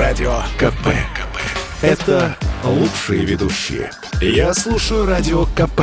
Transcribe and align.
Радио 0.00 0.32
КП. 0.56 0.86
КП. 1.14 1.38
Это 1.82 2.34
лучшие 2.64 3.26
ведущие. 3.26 3.90
Я 4.22 4.54
слушаю 4.54 5.04
Радио 5.04 5.44
КП. 5.44 5.82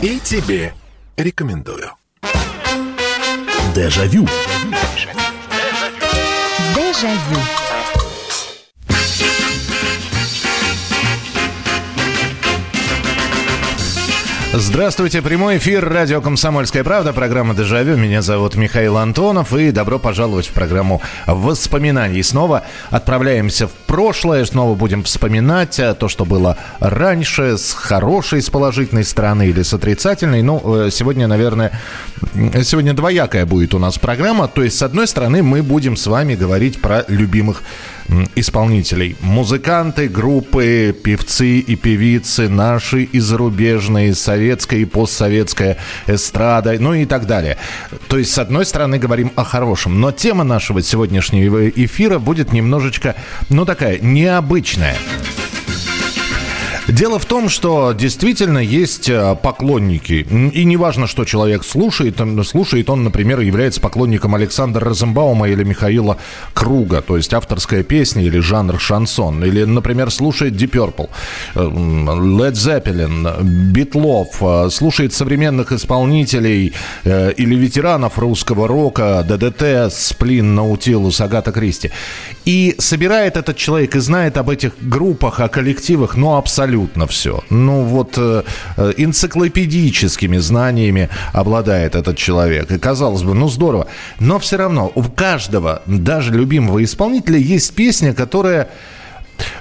И 0.00 0.18
тебе 0.20 0.72
рекомендую. 1.18 1.92
Дежавю. 3.74 4.26
Дежавю. 6.74 7.67
Здравствуйте, 14.54 15.20
прямой 15.20 15.58
эфир 15.58 15.86
радио 15.86 16.22
«Комсомольская 16.22 16.82
правда», 16.82 17.12
программа 17.12 17.54
«Дежавю». 17.54 17.98
Меня 17.98 18.22
зовут 18.22 18.56
Михаил 18.56 18.96
Антонов, 18.96 19.52
и 19.52 19.70
добро 19.70 19.98
пожаловать 19.98 20.46
в 20.46 20.52
программу 20.52 21.02
воспоминаний. 21.26 22.22
Снова 22.22 22.64
отправляемся 22.88 23.68
в 23.68 23.72
прошлое, 23.72 24.46
снова 24.46 24.74
будем 24.74 25.04
вспоминать 25.04 25.78
э, 25.78 25.94
то, 25.94 26.08
что 26.08 26.24
было 26.24 26.56
раньше, 26.80 27.58
с 27.58 27.74
хорошей, 27.74 28.40
с 28.40 28.48
положительной 28.48 29.04
стороны 29.04 29.48
или 29.48 29.60
с 29.60 29.74
отрицательной. 29.74 30.40
Ну, 30.40 30.86
э, 30.86 30.90
сегодня, 30.90 31.26
наверное, 31.26 31.78
сегодня 32.62 32.94
двоякая 32.94 33.44
будет 33.44 33.74
у 33.74 33.78
нас 33.78 33.98
программа. 33.98 34.48
То 34.48 34.62
есть, 34.62 34.78
с 34.78 34.82
одной 34.82 35.06
стороны, 35.08 35.42
мы 35.42 35.62
будем 35.62 35.94
с 35.94 36.06
вами 36.06 36.34
говорить 36.34 36.80
про 36.80 37.04
любимых 37.08 37.62
исполнителей. 38.34 39.16
Музыканты, 39.20 40.08
группы, 40.08 40.96
певцы 41.04 41.58
и 41.58 41.76
певицы, 41.76 42.48
наши 42.48 43.04
и 43.04 43.20
зарубежные, 43.20 44.14
советская 44.14 44.80
и 44.80 44.84
постсоветская 44.84 45.78
эстрада, 46.06 46.76
ну 46.78 46.94
и 46.94 47.04
так 47.04 47.26
далее. 47.26 47.58
То 48.08 48.18
есть, 48.18 48.32
с 48.32 48.38
одной 48.38 48.64
стороны, 48.64 48.98
говорим 48.98 49.32
о 49.36 49.44
хорошем. 49.44 50.00
Но 50.00 50.12
тема 50.12 50.44
нашего 50.44 50.82
сегодняшнего 50.82 51.68
эфира 51.68 52.18
будет 52.18 52.52
немножечко, 52.52 53.14
ну 53.48 53.64
такая, 53.64 53.98
необычная. 53.98 54.96
Дело 56.88 57.18
в 57.18 57.26
том, 57.26 57.50
что 57.50 57.92
действительно 57.92 58.58
есть 58.58 59.10
э, 59.10 59.36
поклонники. 59.42 60.26
И 60.54 60.64
неважно, 60.64 61.06
что 61.06 61.26
человек 61.26 61.62
слушает. 61.62 62.18
Слушает 62.46 62.88
он, 62.88 63.04
например, 63.04 63.40
является 63.40 63.78
поклонником 63.78 64.34
Александра 64.34 64.86
Розенбаума 64.86 65.50
или 65.50 65.64
Михаила 65.64 66.16
Круга. 66.54 67.02
То 67.02 67.18
есть 67.18 67.34
авторская 67.34 67.82
песня 67.82 68.22
или 68.22 68.38
жанр 68.38 68.80
шансон. 68.80 69.44
Или, 69.44 69.64
например, 69.64 70.10
слушает 70.10 70.54
Deep 70.54 70.70
Purple, 70.70 71.10
э, 71.54 71.60
Led 71.60 72.52
Zeppelin, 72.52 73.42
Битлов. 73.42 74.38
Э, 74.40 74.70
слушает 74.70 75.12
современных 75.12 75.72
исполнителей 75.72 76.72
или 77.04 77.54
ветеранов 77.54 78.18
русского 78.18 78.66
рока, 78.66 79.24
ДДТ, 79.28 79.92
Сплин, 79.92 80.54
Наутилус, 80.54 81.20
Агата 81.20 81.52
Кристи. 81.52 81.90
И 82.46 82.76
собирает 82.78 83.36
этот 83.36 83.56
человек 83.58 83.94
и 83.94 84.00
знает 84.00 84.38
об 84.38 84.48
этих 84.48 84.72
группах, 84.80 85.40
о 85.40 85.48
коллективах, 85.48 86.16
ну, 86.16 86.36
абсолютно 86.36 86.77
все. 87.08 87.42
Ну, 87.50 87.82
вот 87.82 88.14
э, 88.16 88.42
э, 88.76 88.92
энциклопедическими 88.96 90.38
знаниями 90.38 91.08
обладает 91.32 91.94
этот 91.94 92.16
человек. 92.16 92.70
И 92.70 92.78
казалось 92.78 93.22
бы, 93.22 93.34
ну, 93.34 93.48
здорово. 93.48 93.88
Но 94.20 94.38
все 94.38 94.56
равно 94.56 94.92
у 94.94 95.02
каждого, 95.02 95.82
даже 95.86 96.32
любимого 96.32 96.82
исполнителя, 96.84 97.38
есть 97.38 97.74
песня, 97.74 98.14
которая... 98.14 98.68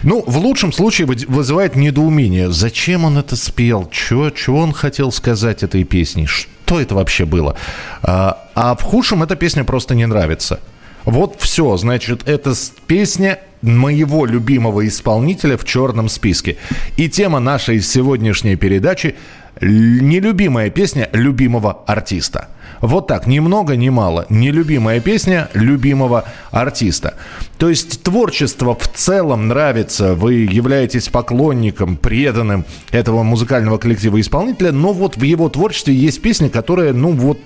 Ну, 0.02 0.24
в 0.26 0.38
лучшем 0.38 0.74
случае 0.74 1.08
вызывает 1.08 1.76
недоумение. 1.76 2.52
Зачем 2.52 3.06
он 3.06 3.18
это 3.18 3.36
спел? 3.36 3.88
Чего, 3.92 4.32
чего 4.32 4.60
он 4.60 4.74
хотел 4.74 5.12
сказать 5.12 5.64
этой 5.64 5.84
песней? 5.84 6.26
Что 6.26 6.82
это 6.82 6.96
вообще 6.96 7.26
было? 7.26 7.56
А, 8.02 8.50
а 8.56 8.76
в 8.76 8.82
худшем 8.82 9.24
эта 9.24 9.36
песня 9.36 9.64
просто 9.64 9.94
не 9.94 10.08
нравится. 10.08 10.60
Вот 11.08 11.38
все, 11.40 11.78
значит, 11.78 12.28
это 12.28 12.54
песня 12.86 13.40
моего 13.62 14.26
любимого 14.26 14.86
исполнителя 14.86 15.56
в 15.56 15.64
черном 15.64 16.10
списке. 16.10 16.58
И 16.98 17.08
тема 17.08 17.40
нашей 17.40 17.80
сегодняшней 17.80 18.58
передачи– 18.58 19.16
нелюбимая 19.62 20.70
песня 20.70 21.10
любимого 21.14 21.80
артиста. 21.88 22.50
Вот 22.82 23.08
так, 23.08 23.26
ни 23.26 23.40
много, 23.40 23.76
ни 23.76 23.90
мало. 23.90 24.26
Нелюбимая 24.30 25.00
песня 25.00 25.50
любимого 25.54 26.26
артиста. 26.52 27.16
То 27.58 27.70
есть 27.70 28.04
творчество 28.04 28.76
в 28.76 28.88
целом 28.90 29.48
нравится, 29.48 30.14
вы 30.14 30.34
являетесь 30.34 31.08
поклонником, 31.08 31.96
преданным 31.96 32.66
этого 32.92 33.24
музыкального 33.24 33.78
коллектива 33.78 34.20
исполнителя, 34.20 34.72
но 34.72 34.94
вот 34.94 35.18
в 35.18 35.24
его 35.24 35.50
творчестве 35.50 35.96
есть 35.96 36.22
песня, 36.22 36.50
которая, 36.50 36.94
ну 36.94 37.14
вот, 37.14 37.40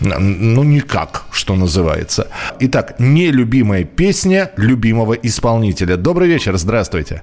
ну, 0.00 0.62
никак, 0.62 1.24
что 1.30 1.54
называется. 1.54 2.28
Итак, 2.60 2.96
нелюбимая 2.98 3.84
песня 3.84 4.50
любимого 4.56 5.14
исполнителя. 5.14 5.96
Добрый 5.96 6.28
вечер, 6.28 6.56
здравствуйте. 6.56 7.22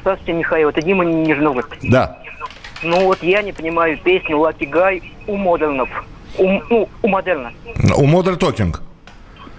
Здравствуйте, 0.00 0.32
Михаил. 0.32 0.70
Это 0.70 0.80
Дима 0.82 1.04
Нижногород. 1.04 1.66
Да. 1.82 2.18
Ну 2.82 3.04
вот 3.04 3.22
я 3.22 3.42
не 3.42 3.52
понимаю 3.52 3.98
песню 3.98 4.38
«Lucky 4.38 4.64
Guy» 4.64 5.02
у 5.26 5.36
модернов. 5.36 5.88
У, 6.38 6.48
ну, 6.70 6.88
у 7.02 7.08
модерна. 7.08 7.52
У 7.96 8.06
Modern 8.06 8.36
Talking. 8.36 8.82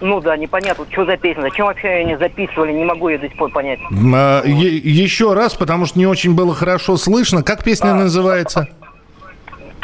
Ну 0.00 0.20
да, 0.20 0.36
непонятно, 0.36 0.84
что 0.90 1.04
за 1.04 1.16
песня. 1.16 1.42
Зачем 1.42 1.66
вообще 1.66 2.00
ее 2.00 2.04
не 2.04 2.18
записывали, 2.18 2.72
не 2.72 2.84
могу 2.84 3.08
я 3.08 3.18
до 3.18 3.28
сих 3.28 3.36
пор 3.36 3.50
понять. 3.52 3.78
А, 4.14 4.42
е- 4.44 4.78
еще 4.78 5.32
раз, 5.34 5.54
потому 5.54 5.86
что 5.86 5.98
не 5.98 6.06
очень 6.06 6.34
было 6.34 6.54
хорошо 6.54 6.96
слышно. 6.96 7.44
Как 7.44 7.62
песня 7.62 7.92
а, 7.92 7.94
называется? 7.94 8.66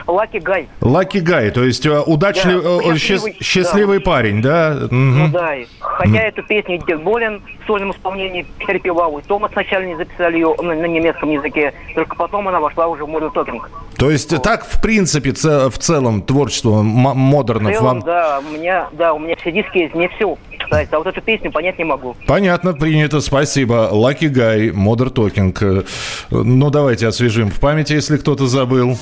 Лаки 0.08 0.38
Гай. 0.38 0.68
Лаки 0.80 1.18
Гай, 1.18 1.50
то 1.50 1.62
есть 1.62 1.84
э, 1.84 2.00
удачливый, 2.00 2.62
да, 2.62 2.94
э, 2.94 2.96
счастливый, 2.96 3.36
счастливый 3.42 3.98
да. 3.98 4.04
парень, 4.04 4.42
да? 4.42 4.78
Угу. 4.86 4.94
Ну 4.94 5.28
да, 5.28 5.54
хотя 5.80 6.22
эту 6.22 6.42
песню 6.42 6.78
Дик 6.86 7.00
Болин 7.00 7.42
в 7.62 7.66
сольном 7.66 7.90
исполнении 7.92 8.46
перепевал. 8.66 9.18
И 9.18 9.22
Тома 9.22 9.50
сначала 9.52 9.82
не 9.82 9.96
записали 9.96 10.36
ее 10.36 10.54
на, 10.60 10.74
на 10.74 10.86
немецком 10.86 11.30
языке, 11.30 11.74
только 11.94 12.16
потом 12.16 12.48
она 12.48 12.58
вошла 12.58 12.86
уже 12.86 13.04
в 13.04 13.08
Modern 13.08 13.32
Talking. 13.32 13.60
То 13.98 14.10
есть 14.10 14.32
вот. 14.32 14.42
так, 14.42 14.64
в 14.64 14.80
принципе, 14.80 15.32
в 15.32 15.78
целом 15.78 16.22
творчество 16.22 16.82
модернов 16.82 17.74
целом, 17.74 17.86
вам... 17.86 18.00
Да, 18.00 18.40
у 18.40 18.50
меня, 18.50 18.88
да, 18.92 19.12
у 19.12 19.18
меня 19.18 19.36
все 19.36 19.52
диски 19.52 19.78
есть, 19.78 19.94
не 19.94 20.08
все 20.08 20.38
кстати, 20.58 20.88
а 20.92 20.98
вот 20.98 21.06
эту 21.06 21.22
песню 21.22 21.50
понять 21.50 21.78
не 21.78 21.84
могу. 21.84 22.14
Понятно, 22.26 22.74
принято, 22.74 23.20
спасибо. 23.20 23.88
Lucky 23.90 24.28
Guy, 24.28 24.70
Modern 24.72 25.12
Talking. 25.12 25.86
Ну, 26.30 26.70
давайте 26.70 27.06
освежим 27.06 27.50
в 27.50 27.58
памяти, 27.58 27.94
если 27.94 28.18
кто-то 28.18 28.46
забыл. 28.46 28.98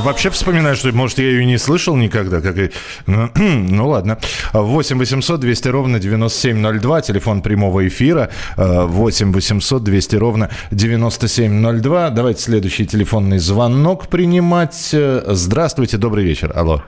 Вообще 0.00 0.30
вспоминаю, 0.30 0.76
что, 0.76 0.92
может, 0.92 1.18
я 1.18 1.24
ее 1.24 1.44
не 1.44 1.58
слышал 1.58 1.96
никогда. 1.96 2.40
Как 2.40 2.56
и... 2.58 2.70
ну, 3.06 3.88
ладно. 3.88 4.18
8 4.52 4.98
800 4.98 5.40
200 5.40 5.68
ровно 5.68 5.98
9702, 5.98 7.00
телефон 7.02 7.42
прямого 7.42 7.86
эфира. 7.86 8.30
8 8.56 9.32
800 9.32 9.84
200 9.84 10.16
ровно 10.16 10.50
9702. 10.70 12.10
Давайте 12.10 12.42
следующий 12.42 12.86
телефонный 12.86 13.38
звонок 13.38 14.08
принимать. 14.08 14.90
Здравствуйте, 14.92 15.96
добрый 15.96 16.24
вечер. 16.24 16.52
Алло. 16.54 16.82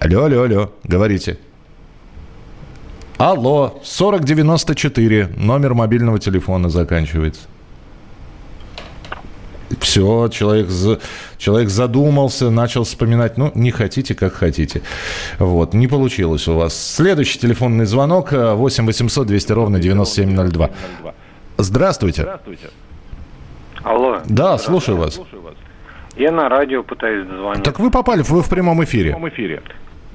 Алло, 0.00 0.24
алло, 0.24 0.42
алло. 0.42 0.72
Говорите. 0.84 1.38
Алло, 3.18 3.80
4094, 3.82 5.30
номер 5.36 5.74
мобильного 5.74 6.20
телефона 6.20 6.68
заканчивается. 6.68 7.40
Все, 9.80 10.28
человек, 10.28 10.68
человек 11.36 11.68
задумался, 11.68 12.50
начал 12.50 12.84
вспоминать. 12.84 13.36
Ну, 13.36 13.52
не 13.54 13.70
хотите, 13.70 14.14
как 14.14 14.32
хотите. 14.32 14.82
Вот, 15.38 15.74
не 15.74 15.86
получилось 15.86 16.48
у 16.48 16.54
вас. 16.54 16.74
Следующий 16.94 17.38
телефонный 17.38 17.84
звонок 17.84 18.32
8 18.32 18.86
800 18.86 19.26
200 19.26 19.52
ровно 19.52 19.78
9702. 19.78 20.70
Здравствуйте. 21.58 22.22
Здравствуйте. 22.22 22.70
Алло. 23.82 24.20
Да, 24.26 24.58
слушаю 24.58 24.96
вас. 24.96 25.20
Я 26.16 26.32
на 26.32 26.48
радио 26.48 26.82
пытаюсь 26.82 27.26
дозвониться. 27.28 27.62
Так 27.62 27.78
вы 27.78 27.90
попали, 27.90 28.22
вы 28.22 28.42
в 28.42 28.48
прямом 28.48 28.82
эфире. 28.84 29.10
В 29.10 29.12
прямом 29.14 29.28
эфире. 29.28 29.62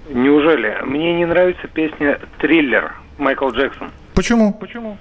Неужели? 0.10 0.78
Мне 0.84 1.14
не 1.16 1.26
нравится 1.26 1.68
песня 1.68 2.20
«Триллер» 2.40 2.94
Майкл 3.18 3.50
Джексон. 3.52 3.92
Почему? 4.14 4.54
Почему? 4.54 4.98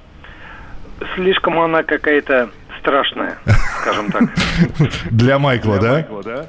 Слишком 1.16 1.58
она 1.58 1.82
какая-то 1.82 2.50
страшная, 2.82 3.38
скажем 3.80 4.10
так. 4.10 4.22
Для 5.10 5.38
Майкла, 5.38 5.78
да? 5.78 6.46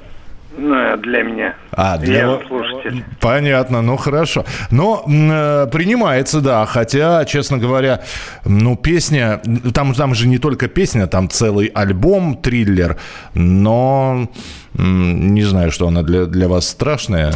Ну, 0.56 0.98
для 0.98 1.24
меня. 1.24 1.56
А, 1.72 1.98
для... 1.98 2.18
Я 2.20 2.40
слушатель. 2.48 3.04
Понятно, 3.20 3.82
ну 3.82 3.98
хорошо. 3.98 4.46
Но 4.70 5.04
э, 5.08 5.68
принимается, 5.72 6.42
да, 6.42 6.68
хотя, 6.68 7.26
честно 7.26 7.58
говоря, 7.58 8.02
ну, 8.46 8.78
песня, 8.78 9.42
там, 9.74 9.96
там 9.96 10.14
же 10.14 10.28
не 10.28 10.38
только 10.38 10.68
песня, 10.68 11.08
там 11.08 11.28
целый 11.28 11.72
альбом, 11.74 12.38
триллер, 12.38 12.98
но 13.34 14.30
не 14.76 15.44
знаю, 15.44 15.72
что 15.72 15.88
она 15.88 16.04
для, 16.04 16.26
для 16.26 16.48
вас 16.48 16.68
страшная. 16.68 17.34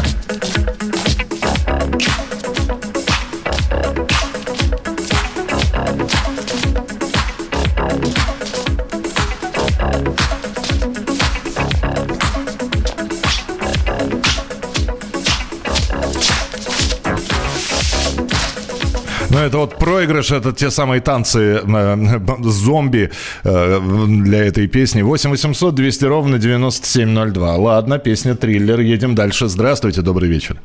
Ну, 19.38 19.44
это 19.44 19.58
вот 19.60 19.78
проигрыш, 19.78 20.32
это 20.32 20.52
те 20.52 20.72
самые 20.72 21.00
танцы 21.00 21.62
э, 21.64 22.20
зомби 22.44 23.12
э, 23.44 23.80
для 24.08 24.46
этой 24.46 24.68
песни. 24.68 25.04
8 25.04 25.30
800 25.30 25.76
200 25.76 26.06
ровно 26.06 26.40
9702. 26.40 27.56
Ладно, 27.58 28.00
песня 28.00 28.34
«Триллер». 28.34 28.80
Едем 28.80 29.14
дальше. 29.14 29.48
Здравствуйте, 29.48 30.02
добрый 30.02 30.28
вечер. 30.28 30.60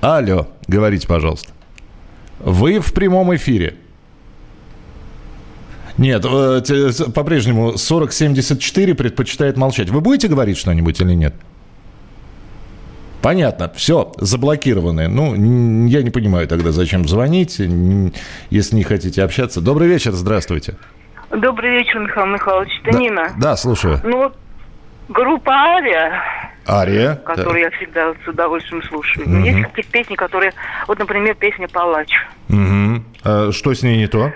Алло, 0.00 0.48
говорите, 0.66 1.06
пожалуйста. 1.06 1.50
Вы 2.38 2.80
в 2.80 2.94
прямом 2.94 3.34
эфире. 3.36 3.74
Нет, 5.98 6.24
э, 6.24 6.62
по-прежнему 7.14 7.72
4074 7.76 8.94
предпочитает 8.94 9.58
молчать. 9.58 9.90
Вы 9.90 10.00
будете 10.00 10.28
говорить 10.28 10.56
что-нибудь 10.56 10.98
или 11.02 11.12
нет? 11.12 11.34
Понятно, 13.22 13.72
все, 13.74 14.12
заблокированы. 14.16 15.08
Ну, 15.08 15.34
я 15.86 16.02
не 16.02 16.10
понимаю 16.10 16.48
тогда, 16.48 16.72
зачем 16.72 17.06
звонить, 17.06 17.60
если 18.50 18.76
не 18.76 18.82
хотите 18.82 19.22
общаться. 19.22 19.60
Добрый 19.60 19.88
вечер, 19.88 20.12
здравствуйте. 20.12 20.76
Добрый 21.30 21.78
вечер, 21.78 22.00
Михаил 22.00 22.26
Михайлович. 22.26 22.72
Это 22.82 22.92
да, 22.92 22.98
Нина. 22.98 23.32
Да, 23.38 23.56
слушаю. 23.56 24.00
Ну, 24.04 24.32
группа 25.08 25.52
«Ария», 25.52 26.12
Ария. 26.68 27.16
Которую 27.24 27.54
да. 27.54 27.60
я 27.60 27.70
всегда 27.70 28.14
с 28.24 28.28
удовольствием 28.28 28.82
слушаю. 28.84 29.26
Угу. 29.26 29.44
Есть 29.44 29.62
какие-то 29.62 29.90
песни, 29.90 30.14
которые... 30.14 30.52
Вот, 30.86 30.98
например, 30.98 31.34
песня 31.34 31.68
«Палач». 31.68 32.12
Угу. 32.48 33.02
А 33.24 33.52
что 33.52 33.74
с 33.74 33.82
ней 33.82 33.96
не 33.98 34.06
то? 34.06 34.32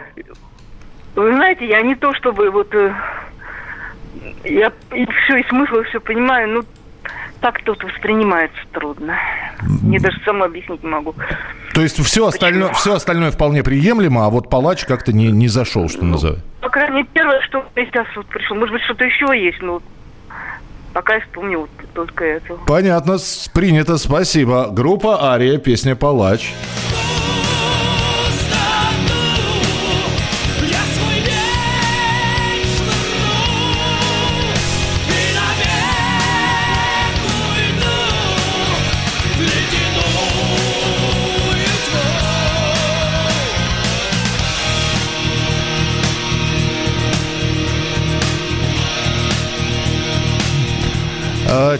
Вы 1.14 1.34
знаете, 1.34 1.66
я 1.66 1.82
не 1.82 1.94
то 1.94 2.12
чтобы 2.14 2.50
вот... 2.50 2.74
Э, 2.74 2.94
я 4.44 4.72
и 4.92 5.06
все, 5.06 5.36
и 5.36 5.48
смысл, 5.48 5.76
и 5.76 5.84
все 5.84 6.00
понимаю, 6.00 6.48
ну, 6.48 6.64
так 7.46 7.62
тут 7.62 7.80
воспринимается 7.84 8.58
трудно. 8.72 9.16
Мне 9.62 10.00
даже 10.00 10.18
сама 10.24 10.46
объяснить 10.46 10.82
не 10.82 10.88
могу. 10.88 11.14
То 11.74 11.80
есть 11.80 12.04
все 12.04 12.26
остальное, 12.26 12.72
все 12.72 12.94
остальное 12.94 13.30
вполне 13.30 13.62
приемлемо, 13.62 14.26
а 14.26 14.30
вот 14.30 14.50
палач 14.50 14.84
как-то 14.84 15.12
не, 15.12 15.28
не 15.28 15.46
зашел, 15.46 15.88
что 15.88 16.04
ну, 16.04 16.14
называется? 16.14 16.44
По 16.60 16.68
крайней 16.68 16.96
мере, 16.96 17.08
первое, 17.12 17.40
что 17.42 17.64
сейчас 17.76 18.08
вот 18.16 18.26
пришло. 18.26 18.56
Может 18.56 18.72
быть, 18.72 18.82
что-то 18.82 19.04
еще 19.04 19.26
есть, 19.38 19.62
но 19.62 19.80
пока 20.92 21.14
я 21.14 21.20
вспомнил 21.20 21.60
вот 21.60 21.70
только 21.94 22.24
это. 22.24 22.54
Понятно, 22.66 23.16
принято, 23.54 23.96
спасибо. 23.96 24.66
Группа 24.72 25.32
Ария, 25.32 25.58
песня 25.58 25.94
«Палач». 25.94 26.52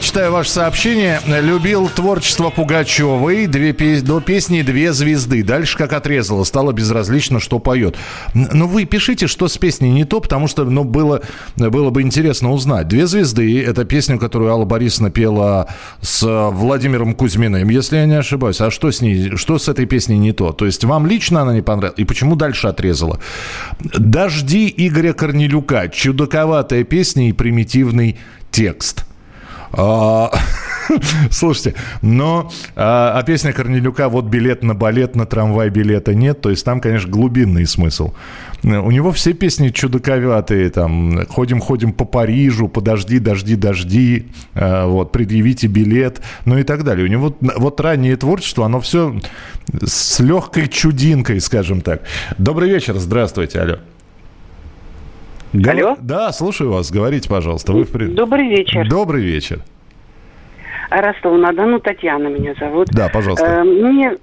Читаю 0.06 0.30
ваше 0.30 0.50
сообщение. 0.50 1.20
Любил 1.26 1.88
творчество 1.88 2.50
Пугачевой. 2.50 3.48
Две. 3.48 3.72
До 4.02 4.20
песни 4.20 4.62
«Две 4.62 4.92
звезды». 4.92 5.42
Дальше 5.42 5.76
как 5.76 5.92
отрезало. 5.92 6.44
Стало 6.44 6.70
безразлично, 6.70 7.40
что 7.40 7.58
поет. 7.58 7.96
Но 8.32 8.48
ну, 8.52 8.66
вы 8.68 8.84
пишите, 8.84 9.26
что 9.26 9.48
с 9.48 9.58
песней 9.58 9.90
не 9.90 10.04
то, 10.04 10.20
потому 10.20 10.46
что 10.46 10.64
ну, 10.64 10.84
было, 10.84 11.22
было 11.56 11.90
бы 11.90 12.02
интересно 12.02 12.52
узнать. 12.52 12.86
«Две 12.86 13.08
звезды»— 13.08 13.60
это 13.66 13.84
песня, 13.84 14.16
которую 14.16 14.52
Алла 14.52 14.64
Борисовна 14.64 15.10
пела 15.10 15.68
с 16.00 16.24
Владимиром 16.52 17.12
Кузьминым, 17.12 17.68
если 17.68 17.96
я 17.96 18.06
не 18.06 18.14
ошибаюсь. 18.14 18.60
А 18.60 18.70
что 18.70 18.92
с 18.92 19.00
ней, 19.00 19.36
что 19.36 19.58
с 19.58 19.68
этой 19.68 19.86
песней 19.86 20.18
не 20.18 20.30
то? 20.30 20.52
То 20.52 20.66
есть 20.66 20.84
вам 20.84 21.08
лично 21.08 21.42
она 21.42 21.52
не 21.52 21.62
понравилась? 21.62 21.98
И 21.98 22.04
почему 22.04 22.36
дальше 22.36 22.68
отрезала? 22.68 23.18
«Дожди» 23.80 24.72
Игоря 24.76 25.14
Корнелюка. 25.14 25.88
Чудаковатая 25.88 26.84
песня 26.84 27.28
и 27.28 27.32
примитивный 27.32 28.16
текст– 28.52 29.04
слушайте, 31.30 31.74
но 32.02 32.50
а, 32.74 33.18
а 33.18 33.22
песня 33.22 33.52
Корнелюка 33.52 34.08
«Вот 34.08 34.26
билет 34.26 34.62
на 34.62 34.74
балет, 34.74 35.16
на 35.16 35.26
трамвай 35.26 35.70
билета 35.70 36.14
нет», 36.14 36.40
то 36.40 36.50
есть 36.50 36.64
там, 36.64 36.80
конечно, 36.80 37.10
глубинный 37.10 37.66
смысл. 37.66 38.12
У 38.62 38.90
него 38.90 39.12
все 39.12 39.32
песни 39.32 39.68
чудаковатые, 39.68 40.70
там 40.70 41.26
«Ходим-ходим 41.26 41.92
по 41.92 42.04
Парижу», 42.04 42.68
«Подожди, 42.68 43.18
дожди, 43.18 43.56
дожди», 43.56 44.28
а, 44.54 44.86
вот 44.86 45.12
«Предъявите 45.12 45.66
билет», 45.66 46.20
ну 46.44 46.58
и 46.58 46.62
так 46.62 46.84
далее. 46.84 47.04
У 47.04 47.08
него 47.08 47.36
вот 47.40 47.80
раннее 47.80 48.16
творчество, 48.16 48.66
оно 48.66 48.80
все 48.80 49.20
с 49.84 50.20
легкой 50.20 50.68
чудинкой, 50.68 51.40
скажем 51.40 51.80
так. 51.80 52.02
Добрый 52.38 52.70
вечер, 52.70 52.96
здравствуйте, 52.96 53.60
алло. 53.60 53.76
Алло? 55.64 55.96
Да, 56.00 56.32
слушаю 56.32 56.72
вас. 56.72 56.90
Говорите, 56.90 57.28
пожалуйста. 57.28 57.72
Вы 57.72 57.84
в... 57.84 58.14
Добрый 58.14 58.48
вечер. 58.48 58.88
Добрый 58.88 59.22
вечер. 59.22 59.60
Ростов-на-Дону, 60.90 61.80
Татьяна 61.80 62.28
меня 62.28 62.54
зовут. 62.58 62.88
Да, 62.90 63.08
пожалуйста. 63.08 63.46
Э, 63.46 63.64
мне 63.64 64.16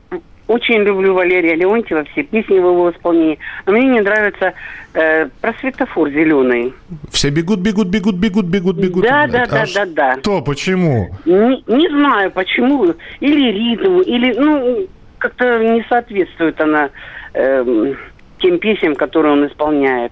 очень 0.48 0.82
люблю 0.84 1.14
Валерия 1.14 1.56
Леонтьева, 1.56 2.06
все 2.06 2.24
песни 2.24 2.60
в 2.60 2.66
его 2.66 2.92
исполнении. 2.92 3.40
Но 3.66 3.74
мне 3.74 3.88
не 3.88 4.02
нравится 4.02 4.54
э, 4.94 5.28
про 5.42 5.54
светофор 5.60 6.10
зеленый. 6.10 6.74
Все 7.12 7.30
бегут, 7.30 7.60
бегут, 7.60 7.88
бегут, 7.88 8.16
бегут, 8.16 8.46
бегут, 8.46 8.78
бегут. 8.78 9.04
Да, 9.04 9.28
да, 9.28 9.44
а 9.44 9.48
да, 9.48 9.66
да, 9.74 9.86
да. 9.86 10.20
Что, 10.20 10.42
почему? 10.42 11.10
Не, 11.26 11.64
не 11.68 11.90
знаю, 11.90 12.32
почему. 12.32 12.94
Или 13.20 13.52
ритм, 13.52 14.02
или, 14.02 14.34
ну, 14.38 14.88
как-то 15.18 15.60
не 15.60 15.86
соответствует 15.90 16.60
она 16.60 16.90
э, 17.34 17.94
тем 18.40 18.60
песням, 18.60 18.96
которые 18.96 19.34
он 19.34 19.48
исполняет. 19.48 20.12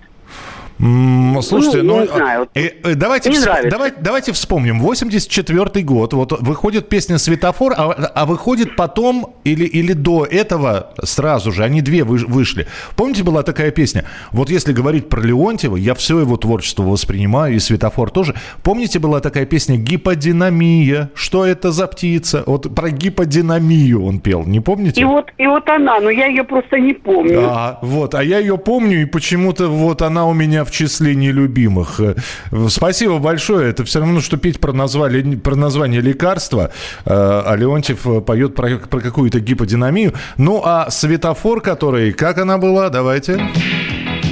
Слушайте, 0.81 1.83
ну, 1.83 1.97
ну 1.97 2.01
не 2.01 2.07
знаю. 2.07 2.49
Э, 2.55 2.69
э, 2.83 2.95
давайте, 2.95 3.29
не 3.29 3.35
всп... 3.35 3.69
давайте, 3.69 3.97
давайте 3.99 4.31
вспомним. 4.31 4.79
84 4.79 5.83
год, 5.83 6.13
вот 6.13 6.41
выходит 6.41 6.89
песня 6.89 7.19
«Светофор», 7.19 7.73
а, 7.77 7.91
а 7.91 8.25
выходит 8.25 8.75
потом 8.75 9.35
или, 9.43 9.65
или 9.65 9.93
до 9.93 10.25
этого 10.25 10.91
сразу 11.03 11.51
же, 11.51 11.63
они 11.63 11.81
две 11.81 12.03
вышли. 12.03 12.67
Помните, 12.95 13.23
была 13.23 13.43
такая 13.43 13.69
песня? 13.69 14.05
Вот 14.31 14.49
если 14.49 14.73
говорить 14.73 15.07
про 15.07 15.21
Леонтьева, 15.21 15.77
я 15.77 15.93
все 15.93 16.19
его 16.19 16.35
творчество 16.37 16.83
воспринимаю, 16.83 17.53
и 17.55 17.59
«Светофор» 17.59 18.09
тоже. 18.09 18.33
Помните, 18.63 18.97
была 18.97 19.19
такая 19.19 19.45
песня 19.45 19.77
«Гиподинамия», 19.77 21.11
что 21.13 21.45
это 21.45 21.71
за 21.71 21.85
птица? 21.85 22.43
Вот 22.47 22.73
про 22.73 22.89
гиподинамию 22.89 24.03
он 24.03 24.19
пел, 24.19 24.45
не 24.45 24.59
помните? 24.59 24.99
И 24.99 25.03
вот, 25.03 25.31
и 25.37 25.45
вот 25.45 25.69
она, 25.69 25.99
но 25.99 26.09
я 26.09 26.25
ее 26.25 26.43
просто 26.43 26.79
не 26.79 26.93
помню. 26.93 27.41
А, 27.43 27.77
вот, 27.83 28.15
а 28.15 28.23
я 28.23 28.39
ее 28.39 28.57
помню, 28.57 29.03
и 29.03 29.05
почему-то 29.05 29.67
вот 29.67 30.01
она 30.01 30.25
у 30.25 30.33
меня 30.33 30.63
в 30.63 30.70
в 30.71 30.73
числе 30.73 31.15
нелюбимых. 31.15 31.99
Э, 31.99 32.15
спасибо 32.69 33.19
большое. 33.19 33.69
Это 33.69 33.83
все 33.83 33.99
равно, 33.99 34.21
что 34.21 34.37
петь 34.37 34.59
про, 34.59 34.71
назвали, 34.73 35.35
про 35.35 35.55
название 35.55 36.01
лекарства, 36.01 36.71
э, 37.05 37.09
а 37.11 37.55
Леонтьев 37.55 38.07
э, 38.07 38.21
поет 38.21 38.55
про, 38.55 38.77
про 38.77 39.01
какую-то 39.01 39.39
гиподинамию. 39.39 40.13
Ну, 40.37 40.61
а 40.63 40.89
светофор, 40.89 41.61
который, 41.61 42.13
как 42.13 42.37
она 42.37 42.57
была, 42.57 42.89
давайте. 42.89 43.39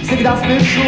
Всегда 0.04 0.38
спешу. 0.38 0.82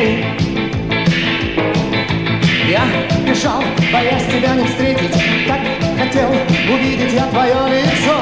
Я 2.69 2.85
бежал, 3.27 3.61
боясь 3.91 4.25
тебя 4.27 4.55
не 4.55 4.65
встретить, 4.65 5.11
так 5.47 5.59
хотел 5.99 6.29
увидеть 6.73 7.13
я 7.13 7.25
твое 7.25 7.81
лицо, 7.81 8.17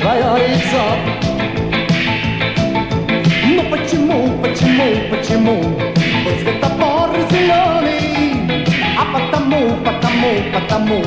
твое 0.00 0.48
лицо. 0.48 1.27
Потому, 10.60 11.02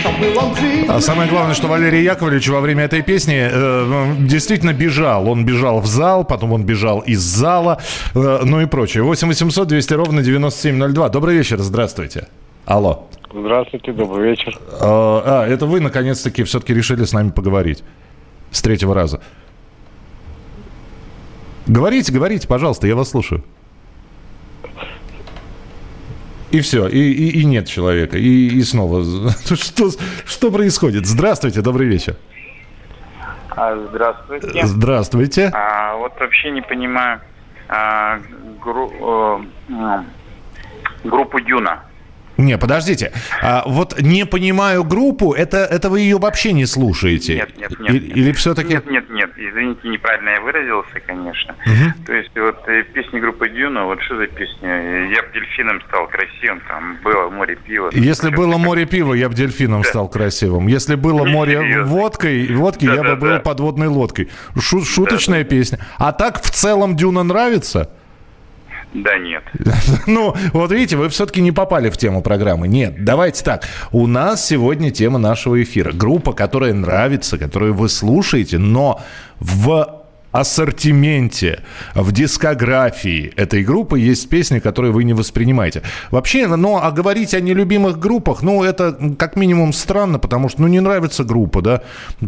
что 0.00 0.10
был 0.20 0.38
он 0.38 0.56
жив. 0.56 0.88
А 0.88 1.00
самое 1.00 1.28
главное, 1.28 1.54
что 1.54 1.68
Валерий 1.68 2.02
Яковлевич 2.02 2.48
во 2.48 2.60
время 2.60 2.84
этой 2.84 3.02
песни 3.02 3.48
э, 3.50 4.14
действительно 4.20 4.72
бежал. 4.72 5.28
Он 5.28 5.44
бежал 5.44 5.80
в 5.80 5.86
зал, 5.86 6.24
потом 6.24 6.52
он 6.52 6.64
бежал 6.64 7.00
из 7.00 7.20
зала, 7.20 7.80
э, 8.14 8.40
ну 8.44 8.60
и 8.60 8.66
прочее. 8.66 9.02
8 9.02 9.28
800 9.28 9.68
200 9.68 9.94
ровно 9.94 10.22
9702. 10.22 11.08
Добрый 11.08 11.36
вечер, 11.36 11.58
здравствуйте. 11.60 12.28
Алло. 12.64 13.08
Здравствуйте, 13.34 13.92
добрый 13.92 14.30
вечер. 14.30 14.58
А, 14.80 15.22
а 15.44 15.46
это 15.46 15.66
вы 15.66 15.80
наконец-таки 15.80 16.44
все-таки 16.44 16.74
решили 16.74 17.04
с 17.04 17.12
нами 17.12 17.30
поговорить 17.30 17.82
с 18.50 18.60
третьего 18.60 18.94
раза. 18.94 19.20
Говорите, 21.66 22.12
говорите, 22.12 22.46
пожалуйста, 22.46 22.86
я 22.86 22.96
вас 22.96 23.10
слушаю. 23.10 23.42
И 26.52 26.60
все, 26.60 26.86
и, 26.86 26.98
и, 26.98 27.40
и 27.40 27.44
нет 27.44 27.66
человека, 27.66 28.18
и, 28.18 28.48
и 28.48 28.62
снова. 28.62 29.02
Что, 29.54 29.90
что 30.26 30.50
происходит? 30.52 31.06
Здравствуйте, 31.06 31.62
добрый 31.62 31.88
вечер. 31.88 32.16
А, 33.56 33.74
здравствуйте. 33.88 34.66
Здравствуйте. 34.66 35.50
А, 35.54 35.96
вот 35.96 36.12
вообще 36.20 36.50
не 36.50 36.60
понимаю 36.60 37.20
а, 37.68 38.20
гру, 38.62 38.92
э, 39.68 40.02
группу 41.04 41.40
Дюна. 41.40 41.82
Не, 42.36 42.56
подождите. 42.58 43.12
А, 43.42 43.62
вот 43.66 44.00
не 44.00 44.24
понимаю 44.26 44.84
группу, 44.84 45.32
это, 45.34 45.58
это 45.58 45.90
вы 45.90 46.00
ее 46.00 46.18
вообще 46.18 46.52
не 46.52 46.66
слушаете? 46.66 47.34
Нет, 47.36 47.58
нет, 47.58 47.78
нет. 47.80 47.90
И- 47.90 48.00
нет. 48.08 48.16
Или 48.16 48.32
все-таки... 48.32 48.74
Нет, 48.74 48.90
нет, 48.90 49.10
нет, 49.10 49.30
извините, 49.36 49.88
неправильно 49.88 50.30
я 50.30 50.40
выразился, 50.40 51.00
конечно. 51.06 51.54
То 52.06 52.12
есть 52.12 52.30
вот 52.36 52.56
э, 52.68 52.84
песни 52.94 53.20
группы 53.20 53.48
Дюна, 53.48 53.84
вот 53.84 54.00
что 54.02 54.16
за 54.16 54.26
песня? 54.28 55.08
Я 55.14 55.22
б 55.22 55.28
дельфином 55.34 55.80
стал 55.88 56.08
красивым, 56.08 56.60
там 56.68 56.96
было 57.04 57.28
море 57.28 57.56
пива. 57.56 57.90
Если 57.92 58.30
было 58.30 58.56
море 58.56 58.86
пива, 58.86 59.14
я 59.14 59.28
бы 59.28 59.34
дельфином 59.34 59.84
стал 59.84 60.08
красивым. 60.08 60.66
Если 60.68 60.94
было 60.94 61.24
Не 61.26 61.32
море 61.32 61.58
серьезно. 61.58 61.84
водкой, 61.92 62.54
водки, 62.54 62.84
я 62.86 62.90
бы 62.92 62.96
Да-да-да. 62.96 63.16
был 63.16 63.38
подводной 63.40 63.88
лодкой. 63.88 64.30
Шу- 64.58 64.84
шуточная 64.84 65.44
песня. 65.44 65.78
А 65.98 66.12
так 66.12 66.42
в 66.42 66.50
целом 66.50 66.96
Дюна 66.96 67.22
нравится? 67.22 67.90
Да 68.94 69.18
нет. 69.18 69.44
Ну, 70.06 70.34
вот 70.52 70.72
видите, 70.72 70.96
вы 70.96 71.08
все-таки 71.08 71.40
не 71.40 71.52
попали 71.52 71.88
в 71.90 71.96
тему 71.96 72.22
программы. 72.22 72.68
Нет, 72.68 73.04
давайте 73.04 73.44
так. 73.44 73.64
У 73.90 74.06
нас 74.06 74.46
сегодня 74.46 74.90
тема 74.90 75.18
нашего 75.18 75.62
эфира. 75.62 75.92
Группа, 75.92 76.32
которая 76.32 76.74
нравится, 76.74 77.38
которую 77.38 77.74
вы 77.74 77.88
слушаете, 77.88 78.58
но 78.58 79.00
в 79.38 80.01
ассортименте, 80.32 81.62
в 81.94 82.10
дискографии 82.12 83.32
этой 83.36 83.62
группы 83.62 84.00
есть 84.00 84.28
песни, 84.28 84.58
которые 84.58 84.92
вы 84.92 85.04
не 85.04 85.12
воспринимаете. 85.12 85.82
Вообще, 86.10 86.46
ну, 86.46 86.78
а 86.82 86.90
говорить 86.90 87.34
о 87.34 87.40
нелюбимых 87.40 87.98
группах, 87.98 88.42
ну, 88.42 88.64
это 88.64 89.14
как 89.18 89.36
минимум 89.36 89.72
странно, 89.72 90.18
потому 90.18 90.48
что, 90.48 90.62
ну, 90.62 90.68
не 90.68 90.80
нравится 90.80 91.24
группа, 91.24 91.62
да. 91.62 91.82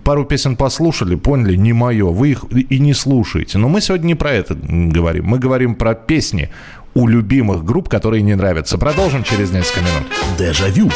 Пару 0.05 0.25
песен 0.25 0.57
послушали, 0.57 1.17
поняли, 1.17 1.57
не 1.57 1.73
мое, 1.73 2.07
вы 2.07 2.31
их 2.31 2.45
и 2.53 2.79
не 2.79 2.95
слушаете. 2.95 3.59
Но 3.59 3.69
мы 3.69 3.81
сегодня 3.81 4.09
не 4.09 4.15
про 4.15 4.33
это 4.33 4.55
говорим. 4.55 5.25
Мы 5.27 5.39
говорим 5.39 5.75
про 5.75 5.95
песни 5.95 6.51
у 6.95 7.09
любимых 7.09 7.65
групп, 7.65 7.89
которые 7.89 8.23
не 8.23 8.35
нравятся. 8.35 8.79
Продолжим 8.79 9.25
через 9.25 9.51
несколько 9.51 9.81
минут. 9.81 10.05
Дежавю. 10.39 10.91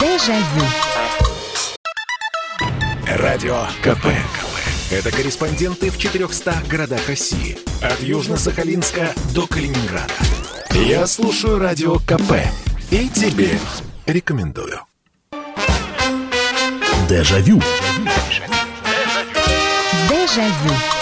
Дежавю. 0.00 0.66
Радио 3.06 3.56
КП. 3.82 4.06
Это 4.88 5.10
корреспонденты 5.10 5.90
в 5.90 5.98
400 5.98 6.62
городах 6.70 7.08
России. 7.08 7.58
От 7.82 8.00
Южно-Сахалинска 8.00 9.18
до 9.34 9.48
Калининграда. 9.48 10.14
Я 10.74 11.08
слушаю 11.08 11.58
Радио 11.58 11.98
КП. 11.98 12.46
И 12.92 13.08
тебе 13.08 13.58
рекомендую. 14.06 14.80
Дежавю. 17.08 17.60
Дежавю. 20.08 20.95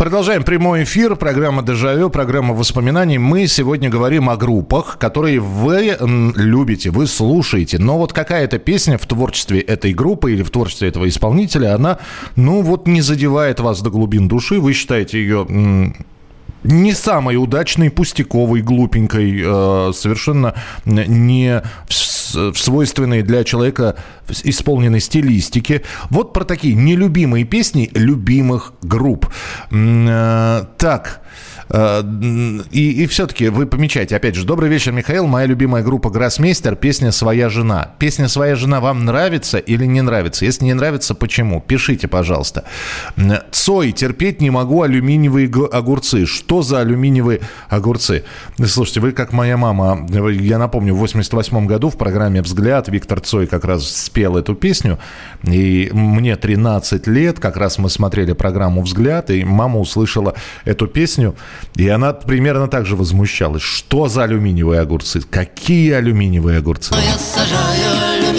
Продолжаем 0.00 0.44
прямой 0.44 0.84
эфир. 0.84 1.14
Программа 1.14 1.62
«Дежавю», 1.62 2.08
программа 2.08 2.54
воспоминаний. 2.54 3.18
Мы 3.18 3.46
сегодня 3.46 3.90
говорим 3.90 4.30
о 4.30 4.38
группах, 4.38 4.96
которые 4.96 5.40
вы 5.40 5.98
любите, 6.00 6.88
вы 6.88 7.06
слушаете. 7.06 7.76
Но 7.76 7.98
вот 7.98 8.14
какая-то 8.14 8.58
песня 8.58 8.96
в 8.96 9.04
творчестве 9.04 9.60
этой 9.60 9.92
группы 9.92 10.32
или 10.32 10.42
в 10.42 10.48
творчестве 10.48 10.88
этого 10.88 11.06
исполнителя, 11.06 11.74
она, 11.74 11.98
ну 12.34 12.62
вот, 12.62 12.88
не 12.88 13.02
задевает 13.02 13.60
вас 13.60 13.82
до 13.82 13.90
глубин 13.90 14.26
души. 14.26 14.58
Вы 14.58 14.72
считаете 14.72 15.18
ее 15.18 15.46
не 16.62 16.92
самой 16.94 17.36
удачной, 17.36 17.90
пустяковой, 17.90 18.62
глупенькой, 18.62 19.42
э, 19.42 19.92
совершенно 19.94 20.54
не 20.86 21.62
в, 21.88 21.92
в 22.34 22.56
свойственной 22.56 23.22
для 23.22 23.44
человека 23.44 23.96
исполненной 24.44 25.00
стилистике. 25.00 25.82
Вот 26.10 26.32
про 26.32 26.44
такие 26.44 26.74
нелюбимые 26.74 27.44
песни 27.44 27.90
любимых 27.94 28.72
групп. 28.82 29.28
Э, 29.70 30.64
так. 30.78 31.22
Э, 31.70 32.02
И, 32.70 33.02
и 33.02 33.06
все-таки 33.06 33.48
вы 33.48 33.66
помечаете, 33.66 34.16
опять 34.16 34.34
же, 34.34 34.44
добрый 34.44 34.68
вечер, 34.68 34.92
Михаил, 34.92 35.26
моя 35.26 35.46
любимая 35.46 35.82
группа 35.82 36.10
Гроссмейстер, 36.10 36.76
песня 36.76 37.12
«Своя 37.12 37.48
жена». 37.48 37.94
Песня 37.98 38.28
«Своя 38.28 38.56
жена» 38.56 38.80
вам 38.80 39.04
нравится 39.04 39.58
или 39.58 39.86
не 39.86 40.02
нравится? 40.02 40.44
Если 40.44 40.64
не 40.64 40.74
нравится, 40.74 41.14
почему? 41.14 41.60
Пишите, 41.60 42.08
пожалуйста. 42.08 42.64
Цой, 43.50 43.92
терпеть 43.92 44.40
не 44.40 44.50
могу 44.50 44.82
алюминиевые 44.82 45.50
огурцы. 45.72 46.26
Что 46.26 46.62
за 46.62 46.80
алюминиевые 46.80 47.40
огурцы? 47.68 48.24
Слушайте, 48.64 49.00
вы 49.00 49.12
как 49.12 49.32
моя 49.32 49.56
мама. 49.56 50.06
Я 50.30 50.58
напомню, 50.58 50.94
в 50.94 50.98
88 50.98 51.66
году 51.66 51.90
в 51.90 51.96
программе 51.96 52.42
«Взгляд» 52.42 52.88
Виктор 52.88 53.20
Цой 53.20 53.46
как 53.46 53.64
раз 53.64 53.88
спел 53.88 54.36
эту 54.36 54.54
песню. 54.54 54.98
И 55.42 55.90
мне 55.92 56.36
13 56.36 57.06
лет, 57.06 57.38
как 57.38 57.56
раз 57.56 57.78
мы 57.78 57.90
смотрели 57.90 58.32
программу 58.32 58.82
«Взгляд», 58.82 59.30
и 59.30 59.44
мама 59.44 59.78
услышала 59.78 60.34
эту 60.64 60.86
песню, 60.86 61.34
и 61.76 61.88
она 61.88 62.12
примерно 62.12 62.68
так 62.68 62.86
же 62.86 62.96
возмущалась. 62.96 63.62
Что 63.62 64.08
за 64.08 64.24
алюминиевые 64.24 64.80
огурцы? 64.80 65.20
Какие 65.20 65.92
алюминиевые 65.92 66.58
огурцы? 66.58 66.94
Я 66.94 67.18
сажаю 67.18 68.29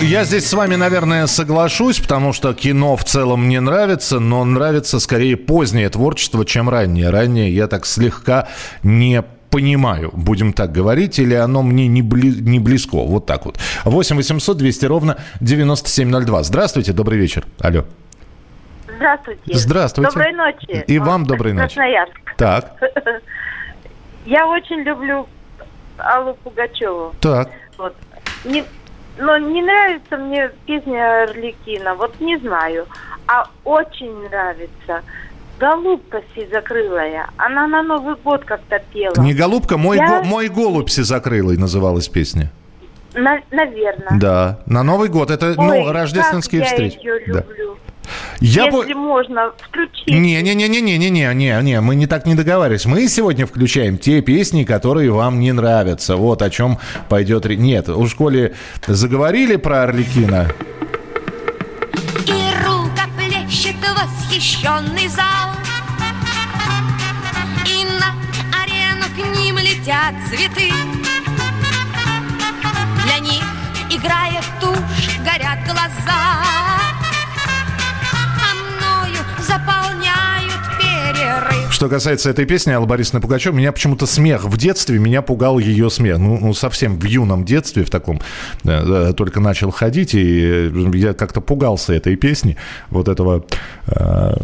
Ну, 0.00 0.04
я 0.06 0.24
здесь 0.24 0.46
с 0.48 0.52
вами, 0.52 0.76
наверное, 0.76 1.26
соглашусь, 1.26 1.98
потому 1.98 2.32
что 2.32 2.54
кино 2.54 2.96
в 2.96 3.04
целом 3.04 3.46
мне 3.46 3.60
нравится, 3.60 4.20
но 4.20 4.44
нравится 4.44 5.00
скорее 5.00 5.36
позднее 5.36 5.88
творчество, 5.88 6.44
чем 6.44 6.68
раннее. 6.68 7.10
Раннее 7.10 7.52
я 7.54 7.66
так 7.66 7.84
слегка 7.86 8.48
не 8.82 9.22
понимаю, 9.50 10.10
будем 10.12 10.52
так 10.52 10.70
говорить, 10.72 11.18
или 11.18 11.34
оно 11.34 11.62
мне 11.62 11.88
не, 11.88 12.02
бли- 12.02 12.40
не 12.40 12.58
близко. 12.60 12.96
Вот 12.96 13.26
так 13.26 13.44
вот. 13.46 13.58
8 13.84 14.16
800 14.16 14.56
200 14.56 14.84
ровно 14.86 15.16
9702. 15.40 16.42
Здравствуйте, 16.44 16.92
добрый 16.92 17.18
вечер. 17.18 17.44
Алло. 17.60 17.84
Здравствуйте. 18.96 19.42
Здравствуйте. 19.54 20.10
Доброй 20.10 20.32
ночи. 20.32 20.84
И 20.86 20.98
вам 20.98 21.24
доброй 21.24 21.54
ночи. 21.54 21.74
Красноярск. 21.74 22.14
Так, 22.36 22.72
Я 24.26 24.46
очень 24.46 24.80
люблю 24.82 25.26
Аллу 25.96 26.34
Пугачеву. 26.44 27.14
так. 27.20 27.50
Вот. 27.78 27.96
Не, 28.44 28.64
но 29.18 29.36
не 29.38 29.62
нравится 29.62 30.16
мне 30.16 30.50
песня 30.66 31.24
Орликина. 31.24 31.94
Вот 31.94 32.20
не 32.20 32.38
знаю. 32.38 32.86
А 33.26 33.48
очень 33.64 34.12
нравится 34.28 35.02
«Голубка 35.58 36.22
сизокрылая». 36.34 37.28
Она 37.36 37.66
на 37.66 37.82
Новый 37.82 38.14
год 38.16 38.44
как-то 38.44 38.78
пела. 38.92 39.14
Не 39.18 39.34
голубка, 39.34 39.76
мой, 39.76 39.96
Я- 39.98 40.20
го- 40.20 40.24
мой 40.24 40.48
голубь 40.48 40.88
закрылый 40.90 41.56
называлась 41.56 42.08
песня. 42.08 42.50
На- 43.14 43.40
наверное. 43.50 44.18
Да, 44.20 44.60
на 44.66 44.82
Новый 44.82 45.08
год. 45.08 45.30
Это 45.30 45.54
ну, 45.56 45.68
Ой, 45.68 45.90
рождественские 45.92 46.60
как 46.60 46.70
встречи. 46.70 46.98
Я 47.02 47.14
ее 47.16 47.32
Да. 47.34 47.44
Я 48.40 48.70
бы- 48.70 48.78
Если 48.78 48.94
можно, 48.94 49.52
включить. 49.68 50.06
Не-не-не-не-не-не-не, 50.08 51.80
мы 51.80 51.94
не 51.94 52.06
так 52.06 52.26
не 52.26 52.34
договаривались. 52.34 52.86
Мы 52.86 53.08
сегодня 53.08 53.46
включаем 53.46 53.98
те 53.98 54.20
песни, 54.22 54.64
которые 54.64 55.10
вам 55.10 55.40
не 55.40 55.52
нравятся. 55.52 56.16
Вот 56.16 56.42
о 56.42 56.50
чем 56.50 56.78
пойдет 57.08 57.46
речь. 57.46 57.58
Нет, 57.58 57.88
у 57.88 58.06
школе 58.06 58.54
заговорили 58.86 59.56
про 59.56 59.82
Орликина. 59.84 60.48
И 62.26 62.64
рукоплещет 62.64 63.76
восхищенный 63.80 65.08
зал 65.08 65.50
И 67.66 67.84
на 67.84 68.14
арену 68.62 69.06
к 69.16 69.36
ним 69.38 69.56
летят 69.58 70.14
цветы 70.28 70.70
Для 73.04 73.18
них 73.18 73.42
играет 73.90 74.44
тушь, 74.60 75.18
горят 75.24 75.58
глаза 75.66 76.47
Что 81.78 81.88
касается 81.88 82.30
этой 82.30 82.44
песни 82.44 82.72
Аллы 82.72 82.88
Борисовны 82.88 83.20
Пугачев, 83.20 83.54
меня 83.54 83.70
почему-то 83.70 84.04
смех 84.04 84.46
в 84.46 84.56
детстве, 84.56 84.98
меня 84.98 85.22
пугал 85.22 85.60
ее 85.60 85.90
смех. 85.90 86.18
Ну, 86.18 86.36
ну, 86.36 86.52
совсем 86.52 86.98
в 86.98 87.04
юном 87.04 87.44
детстве, 87.44 87.84
в 87.84 87.90
таком, 87.90 88.20
э, 88.64 89.12
только 89.16 89.38
начал 89.38 89.70
ходить, 89.70 90.12
и 90.12 90.70
э, 90.72 90.90
я 90.94 91.14
как-то 91.14 91.40
пугался 91.40 91.92
этой 91.92 92.16
песни, 92.16 92.56
вот 92.90 93.06
этого. 93.06 93.44
э, 93.86 94.34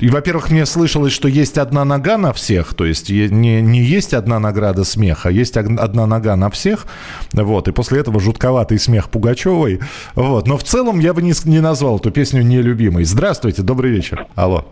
И, 0.00 0.08
во-первых, 0.10 0.52
мне 0.52 0.64
слышалось, 0.64 1.12
что 1.12 1.26
есть 1.26 1.58
одна 1.58 1.84
нога 1.84 2.18
на 2.18 2.32
всех, 2.32 2.74
то 2.74 2.84
есть 2.84 3.10
не, 3.10 3.28
не 3.28 3.82
есть 3.82 4.14
одна 4.14 4.38
награда 4.38 4.84
смеха, 4.84 5.30
а 5.30 5.32
есть 5.32 5.56
одна 5.56 6.06
нога 6.06 6.36
на 6.36 6.50
всех, 6.50 6.86
вот, 7.32 7.66
и 7.66 7.72
после 7.72 7.98
этого 7.98 8.20
жутковатый 8.20 8.78
смех 8.78 9.10
Пугачевой, 9.10 9.80
вот. 10.14 10.46
Но 10.46 10.56
в 10.56 10.62
целом 10.62 11.00
я 11.00 11.14
бы 11.14 11.20
не, 11.20 11.32
не 11.46 11.58
назвал 11.58 11.98
эту 11.98 12.12
песню 12.12 12.42
нелюбимой. 12.42 13.02
Здравствуйте, 13.02 13.62
добрый 13.62 13.90
вечер. 13.90 14.28
Алло. 14.36 14.68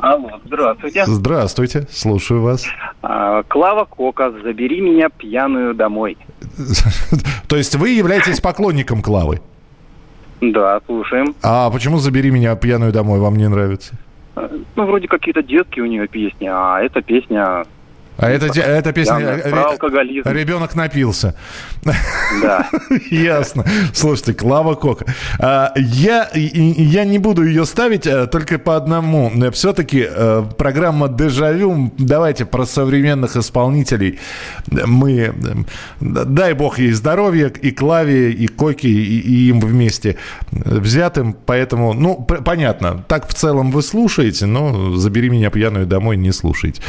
Алло, 0.00 0.30
здравствуйте. 0.44 1.04
Здравствуйте, 1.06 1.86
слушаю 1.90 2.42
вас. 2.42 2.66
А, 3.02 3.42
Клава 3.42 3.84
Кока, 3.84 4.30
забери 4.30 4.80
меня 4.80 5.08
пьяную 5.08 5.74
домой. 5.74 6.16
То 7.48 7.56
есть 7.56 7.74
вы 7.74 7.90
являетесь 7.90 8.40
поклонником 8.40 9.02
Клавы? 9.02 9.40
Да, 10.40 10.80
слушаем. 10.86 11.34
А 11.42 11.68
почему 11.70 11.98
«Забери 11.98 12.30
меня 12.30 12.54
пьяную 12.54 12.92
домой» 12.92 13.18
вам 13.18 13.34
не 13.34 13.48
нравится? 13.48 13.94
Ну, 14.36 14.86
вроде 14.86 15.08
какие-то 15.08 15.42
детские 15.42 15.82
у 15.84 15.88
нее 15.88 16.06
песни, 16.06 16.48
а 16.48 16.80
эта 16.80 17.02
песня 17.02 17.64
А 18.18 18.28
это, 18.28 18.48
те- 18.48 18.62
эта 18.62 18.92
песня... 18.92 19.16
Э, 19.20 19.50
про 19.50 19.70
алкоголизм. 19.70 20.28
Ребенок 20.28 20.74
напился. 20.74 21.34
Да. 22.42 22.68
Ясно. 23.10 23.64
Слушайте, 23.94 24.34
Клава 24.34 24.74
Кока. 24.74 25.06
А, 25.38 25.72
Я, 25.76 26.28
я 26.34 27.04
не 27.04 27.18
буду 27.18 27.44
ее 27.44 27.64
ставить 27.64 28.08
а, 28.08 28.26
только 28.26 28.58
по 28.58 28.76
одному. 28.76 29.30
Все-таки 29.52 30.04
э, 30.08 30.44
программа 30.58 31.08
«Дежавю». 31.08 31.92
Давайте 31.96 32.44
про 32.44 32.66
современных 32.66 33.36
исполнителей. 33.36 34.18
Мы, 34.66 35.12
э, 35.12 35.32
дай 36.00 36.54
бог 36.54 36.80
ей 36.80 36.90
здоровья, 36.92 37.46
и 37.48 37.70
Клаве, 37.70 38.32
и 38.32 38.48
Коке, 38.48 38.88
и, 38.88 39.20
и 39.20 39.48
им 39.48 39.60
вместе 39.60 40.16
взятым. 40.50 41.36
Поэтому, 41.46 41.92
ну, 41.92 42.16
понятно. 42.16 43.04
Так 43.06 43.28
в 43.28 43.34
целом 43.34 43.70
вы 43.70 43.82
слушаете, 43.82 44.46
но 44.46 44.96
«Забери 44.96 45.30
меня 45.30 45.50
пьяную 45.50 45.86
домой» 45.86 46.16
не 46.16 46.32
слушайте. 46.32 46.82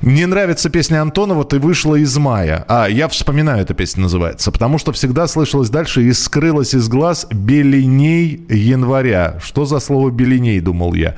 Мне 0.00 0.26
нравится 0.26 0.70
песня 0.70 1.02
Антонова 1.02 1.44
«Ты 1.44 1.58
вышла 1.58 1.94
из 1.94 2.16
мая». 2.16 2.64
А, 2.68 2.86
я 2.86 3.06
вспоминаю, 3.06 3.62
эта 3.62 3.74
песня 3.74 4.02
называется. 4.02 4.50
Потому 4.50 4.78
что 4.78 4.92
всегда 4.92 5.26
слышалось 5.26 5.68
дальше 5.68 6.02
«И 6.02 6.12
скрылась 6.14 6.74
из 6.74 6.88
глаз 6.88 7.26
беленей 7.30 8.42
января». 8.48 9.38
Что 9.42 9.66
за 9.66 9.78
слово 9.78 10.10
«беленей», 10.10 10.60
думал 10.60 10.94
я. 10.94 11.16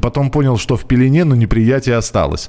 Потом 0.00 0.30
понял, 0.30 0.56
что 0.56 0.76
в 0.78 0.86
пелене, 0.86 1.24
но 1.24 1.34
неприятие 1.34 1.96
осталось. 1.96 2.48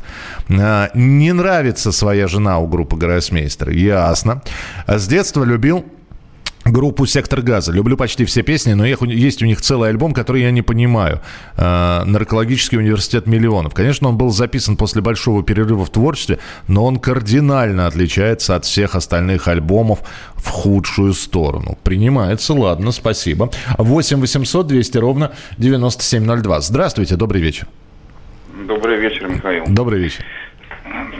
А, 0.49 0.89
не 0.93 1.33
нравится 1.33 1.91
своя 1.91 2.29
жена 2.29 2.59
у 2.59 2.67
группы 2.67 2.95
«Гроссмейстер». 2.95 3.69
Ясно. 3.69 4.41
С 4.87 5.05
детства 5.07 5.43
любил 5.43 5.83
группу 6.65 7.05
«Сектор 7.05 7.41
газа». 7.41 7.72
Люблю 7.72 7.98
почти 7.98 8.25
все 8.25 8.41
песни, 8.41 8.74
но 8.74 8.86
есть 8.86 9.41
у 9.41 9.46
них 9.46 9.62
целый 9.62 9.89
альбом, 9.89 10.13
который 10.13 10.41
я 10.41 10.51
не 10.51 10.62
понимаю. 10.62 11.22
Э, 11.58 12.03
«Наркологический 12.05 12.77
университет 12.77 13.27
миллионов». 13.27 13.74
Конечно, 13.74 14.10
он 14.10 14.17
был 14.17 14.29
записан 14.29 14.77
после 14.77 15.01
большого 15.01 15.43
перерыва 15.43 15.86
в 15.86 15.89
творчестве, 15.89 16.39
но 16.67 16.86
он 16.86 17.00
кардинально 17.00 17.88
отличается 17.88 18.55
от 18.55 18.65
всех 18.65 18.96
остальных 18.96 19.48
альбомов 19.48 20.00
в 20.36 20.50
худшую 20.50 21.13
сторону. 21.13 21.77
Принимается, 21.84 22.53
ладно, 22.53 22.91
спасибо. 22.91 23.50
8 23.77 24.20
800 24.20 24.67
200 24.67 24.98
ровно 24.98 25.32
9702. 25.58 26.62
Здравствуйте, 26.62 27.15
добрый 27.15 27.41
вечер. 27.41 27.67
Добрый 28.67 29.00
вечер, 29.00 29.27
Михаил. 29.27 29.65
Добрый 29.67 30.00
вечер. 30.00 30.24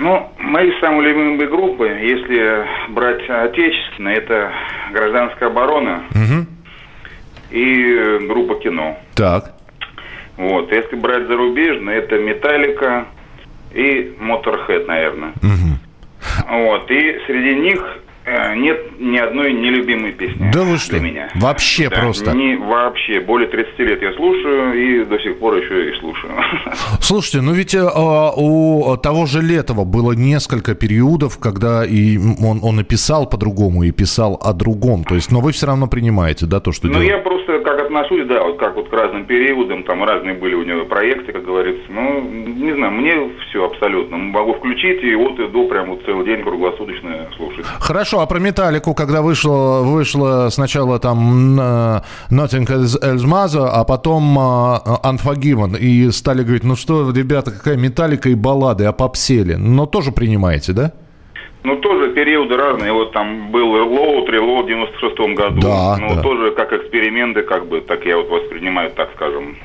Ну, 0.03 0.29
мои 0.38 0.69
самые 0.81 1.13
любимые 1.13 1.48
группы, 1.48 1.86
если 1.88 2.67
брать 2.89 3.24
отечественные, 3.29 4.17
это 4.17 4.51
«Гражданская 4.91 5.48
оборона» 5.48 6.03
Мгм. 6.13 6.45
и 7.51 8.17
группа 8.27 8.55
«Кино». 8.55 8.98
Так. 9.15 9.53
Вот. 10.36 10.74
Если 10.74 10.98
брать 10.98 11.27
зарубежные, 11.27 12.00
это 12.00 12.17
«Металлика» 12.17 13.05
и 13.74 14.13
«Моторхед», 14.19 14.89
наверное. 14.89 15.31
Вот. 16.50 16.91
И 16.91 17.19
среди 17.25 17.55
них 17.62 17.81
нет 18.56 19.00
ни 19.00 19.18
одной 19.18 19.53
нелюбимой 19.53 20.13
песни 20.13 20.50
Да 20.53 20.63
вы 20.63 20.77
что? 20.77 20.92
для 20.92 21.00
меня. 21.01 21.30
Вообще 21.36 21.89
Да, 21.89 22.00
просто. 22.01 22.32
Не, 22.32 22.56
вообще. 22.56 23.20
Более 23.20 23.48
30 23.50 23.80
лет 23.80 24.01
я 24.01 24.13
слушаю 24.13 24.74
и 24.74 25.06
до 25.06 25.20
сих 25.20 25.39
пор 25.39 25.56
еще 25.58 25.89
и 25.92 26.00
слушаю. 26.00 26.34
Слушайте, 27.00 27.42
ну 27.42 27.53
ведь 27.53 27.75
э, 27.75 27.82
у 27.84 28.96
того 28.98 29.25
же 29.25 29.42
Летова 29.42 29.84
было 29.84 30.13
несколько 30.13 30.75
периодов, 30.75 31.38
когда 31.38 31.86
и 31.86 32.18
он, 32.18 32.60
он 32.63 32.80
и 32.80 32.84
писал 32.84 33.27
по-другому, 33.27 33.84
и 33.84 33.92
писал 33.92 34.39
о 34.42 34.53
другом. 34.53 35.03
То 35.03 35.15
есть, 35.15 35.32
но 35.32 35.39
вы 35.42 35.51
все 35.51 35.68
равно 35.68 35.88
принимаете, 35.88 36.46
да, 36.46 36.60
то, 36.60 36.72
что 36.72 36.88
Ну, 36.88 37.01
я 37.01 37.18
просто 37.18 37.60
как 37.60 37.82
отношусь, 37.82 38.25
да, 38.27 38.44
вот 38.44 38.58
как 38.58 38.75
вот 38.75 38.89
к 38.89 38.94
разным 38.94 39.25
периодам, 39.25 39.83
там 39.83 40.03
разные 40.03 40.33
были 40.36 40.55
у 40.55 40.64
него 40.64 40.86
проекты, 40.86 41.31
как 41.33 41.44
говорится. 41.46 41.83
Ну, 41.90 42.22
не 42.22 42.74
знаю, 42.74 42.92
мне 42.94 43.29
все 43.50 43.66
абсолютно. 43.66 44.18
Могу 44.18 44.53
включить 44.53 45.03
и 45.03 45.16
от 45.16 45.40
и 45.40 45.48
до 45.48 45.68
прям 45.68 45.90
вот 45.90 46.03
целый 46.05 46.25
день 46.25 46.42
круглосуточно 46.42 47.27
слушать. 47.38 47.66
Хорошо, 47.66 48.13
а 48.20 48.26
про 48.26 48.40
Металлику, 48.40 48.94
когда 48.94 49.22
вышло, 49.22 49.82
вышло 49.84 50.50
сначала 50.50 51.00
там 51.00 51.60
Nothing 52.30 52.68
Else 52.68 53.26
Matter, 53.26 53.70
а 53.72 53.84
потом 53.84 54.38
э, 54.38 54.42
Unforgiven, 55.04 55.78
и 55.78 56.12
стали 56.12 56.44
говорить, 56.44 56.64
ну 56.64 56.76
что, 56.76 57.12
ребята, 57.12 57.52
какая 57.52 57.78
Металлика 57.78 58.30
и 58.30 58.36
баллады, 58.36 58.86
а 58.86 58.92
попсели. 58.92 59.56
Но 59.56 59.86
тоже 59.86 60.12
принимаете, 60.12 60.74
да? 60.74 60.92
Ну, 61.64 61.78
тоже 61.78 62.12
периоды 62.12 62.58
разные. 62.58 62.92
Вот 62.92 63.14
там 63.14 63.52
был 63.52 63.76
Low, 63.76 64.26
Трило 64.26 64.64
в 64.64 64.68
96-м 64.68 65.36
году. 65.36 65.62
Да, 65.62 65.98
ну, 65.98 66.16
да. 66.16 66.22
тоже 66.22 66.52
как 66.52 66.74
эксперименты, 66.74 67.44
как 67.44 67.68
бы, 67.68 67.80
так 67.82 68.06
я 68.06 68.18
вот 68.18 68.30
воспринимаю, 68.30 68.92
так 68.92 69.10
скажем, 69.16 69.56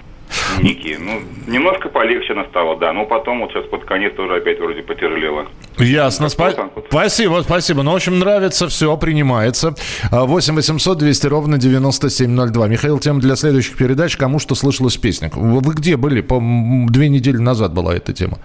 некие. 0.61 0.99
Ну, 0.99 1.21
немножко 1.47 1.89
полегче 1.89 2.33
она 2.33 2.45
стала, 2.47 2.77
да. 2.79 2.93
Но 2.93 3.07
потом 3.07 3.41
вот 3.41 3.53
сейчас 3.53 3.67
под 3.67 3.85
конец 3.85 4.15
тоже 4.17 4.37
опять 4.37 4.59
вроде 4.59 4.83
потяжелело. 4.83 5.47
Ясно. 5.79 6.29
Спа-. 6.29 6.71
Спасибо, 6.89 7.43
спасибо. 7.45 7.83
Ну, 7.83 7.93
в 7.93 7.97
общем, 7.97 8.19
нравится, 8.19 8.69
все, 8.69 8.97
принимается. 8.97 9.75
А, 10.11 10.25
8 10.25 10.55
800 10.55 10.99
200 10.99 11.27
ровно 11.27 11.59
9702. 11.59 12.69
Михаил, 12.69 12.99
тема 12.99 13.21
для 13.21 13.37
следующих 13.37 13.77
передач. 13.77 14.17
Кому 14.17 14.39
что 14.39 14.55
слышалось 14.55 14.97
в 14.97 15.01
песнях? 15.01 15.37
Вы 15.37 15.61
вы 15.61 15.75
где 15.75 15.97
были? 15.97 16.21
По 16.21 16.41
две 16.41 17.09
недели 17.09 17.37
назад 17.37 17.73
была 17.73 17.95
эта 17.95 18.13
тема. 18.13 18.39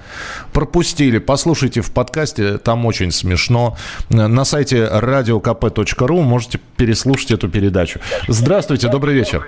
Пропустили. 0.54 1.19
Послушайте 1.19 1.82
в 1.82 1.91
подкасте, 1.91 2.58
там 2.58 2.86
очень 2.86 3.12
смешно. 3.12 3.78
На 4.10 4.45
сайте 4.45 4.89
radiokp.ru 4.91 6.21
можете 6.21 6.60
переслушать 6.78 7.32
эту 7.32 7.49
передачу. 7.49 7.99
Здравствуйте, 8.28 8.89
добрый 8.89 9.15
вечер. 9.15 9.47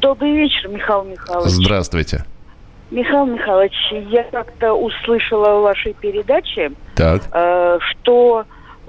Добрый 0.00 0.32
вечер, 0.32 0.68
Михаил 0.68 1.02
Михайлович. 1.04 1.50
Здравствуйте. 1.50 2.24
Михаил 2.90 3.26
Михайлович, 3.26 3.74
я 4.10 4.22
как-то 4.24 4.72
услышала 4.72 5.58
в 5.58 5.62
вашей 5.62 5.92
передаче, 5.92 6.70
Так. 6.94 7.22
э, 7.32 7.78
что 7.80 8.44